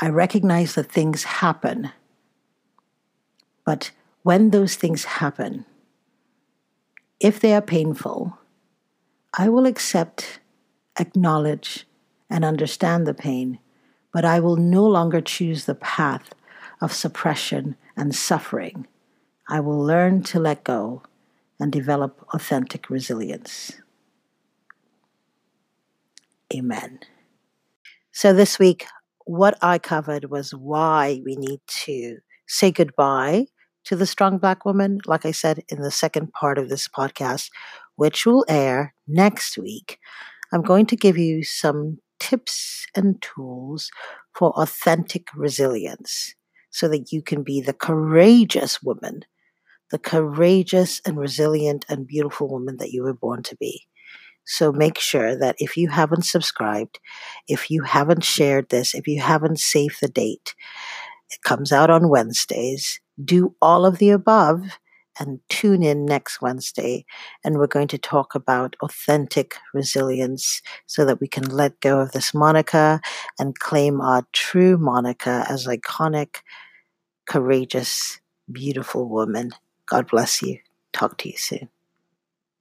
I 0.00 0.08
recognize 0.08 0.76
that 0.76 0.90
things 0.90 1.24
happen, 1.24 1.90
but 3.66 3.90
when 4.22 4.48
those 4.48 4.76
things 4.76 5.04
happen, 5.04 5.66
if 7.20 7.38
they 7.38 7.52
are 7.52 7.60
painful, 7.60 8.38
I 9.36 9.50
will 9.50 9.66
accept, 9.66 10.40
acknowledge, 10.98 11.86
and 12.30 12.46
understand 12.46 13.06
the 13.06 13.12
pain, 13.12 13.58
but 14.10 14.24
I 14.24 14.40
will 14.40 14.56
no 14.56 14.86
longer 14.86 15.20
choose 15.20 15.66
the 15.66 15.74
path 15.74 16.32
of 16.80 16.92
suppression 16.92 17.76
and 17.96 18.14
suffering, 18.14 18.86
I 19.48 19.60
will 19.60 19.78
learn 19.78 20.22
to 20.24 20.40
let 20.40 20.64
go 20.64 21.02
and 21.58 21.72
develop 21.72 22.24
authentic 22.34 22.90
resilience. 22.90 23.72
Amen. 26.54 27.00
So, 28.12 28.32
this 28.32 28.58
week, 28.58 28.86
what 29.24 29.58
I 29.62 29.78
covered 29.78 30.30
was 30.30 30.52
why 30.52 31.20
we 31.24 31.36
need 31.36 31.60
to 31.84 32.18
say 32.46 32.70
goodbye 32.70 33.46
to 33.84 33.96
the 33.96 34.06
strong 34.06 34.38
black 34.38 34.64
woman, 34.64 35.00
like 35.06 35.24
I 35.24 35.32
said 35.32 35.62
in 35.68 35.80
the 35.80 35.90
second 35.90 36.32
part 36.32 36.58
of 36.58 36.68
this 36.68 36.88
podcast, 36.88 37.50
which 37.96 38.26
will 38.26 38.44
air 38.48 38.94
next 39.06 39.58
week. 39.58 39.98
I'm 40.52 40.62
going 40.62 40.86
to 40.86 40.96
give 40.96 41.18
you 41.18 41.42
some 41.42 41.98
tips 42.18 42.86
and 42.94 43.20
tools 43.20 43.90
for 44.32 44.50
authentic 44.52 45.28
resilience 45.34 46.34
so 46.76 46.88
that 46.88 47.10
you 47.10 47.22
can 47.22 47.42
be 47.42 47.62
the 47.62 47.72
courageous 47.72 48.82
woman, 48.82 49.24
the 49.90 49.98
courageous 49.98 51.00
and 51.06 51.16
resilient 51.16 51.86
and 51.88 52.06
beautiful 52.06 52.50
woman 52.50 52.76
that 52.76 52.90
you 52.90 53.02
were 53.02 53.14
born 53.14 53.42
to 53.42 53.56
be. 53.56 53.86
So 54.44 54.72
make 54.72 54.98
sure 54.98 55.34
that 55.38 55.56
if 55.58 55.78
you 55.78 55.88
haven't 55.88 56.26
subscribed, 56.26 57.00
if 57.48 57.70
you 57.70 57.82
haven't 57.84 58.24
shared 58.24 58.68
this, 58.68 58.94
if 58.94 59.08
you 59.08 59.22
haven't 59.22 59.58
saved 59.58 60.02
the 60.02 60.08
date, 60.08 60.54
it 61.30 61.40
comes 61.42 61.72
out 61.72 61.88
on 61.88 62.10
Wednesdays. 62.10 63.00
Do 63.24 63.56
all 63.62 63.86
of 63.86 63.96
the 63.96 64.10
above 64.10 64.78
and 65.18 65.40
tune 65.48 65.82
in 65.82 66.04
next 66.04 66.42
Wednesday. 66.42 67.06
And 67.42 67.56
we're 67.56 67.68
going 67.68 67.88
to 67.88 67.96
talk 67.96 68.34
about 68.34 68.76
authentic 68.82 69.54
resilience 69.72 70.60
so 70.84 71.06
that 71.06 71.22
we 71.22 71.26
can 71.26 71.44
let 71.44 71.80
go 71.80 72.00
of 72.00 72.12
this 72.12 72.34
moniker 72.34 73.00
and 73.38 73.58
claim 73.58 74.02
our 74.02 74.26
true 74.34 74.76
moniker 74.76 75.46
as 75.48 75.66
iconic 75.66 76.40
courageous, 77.26 78.20
beautiful 78.50 79.08
woman. 79.08 79.52
God 79.86 80.08
bless 80.08 80.42
you. 80.42 80.58
Talk 80.92 81.18
to 81.18 81.28
you 81.30 81.36
soon. 81.36 81.68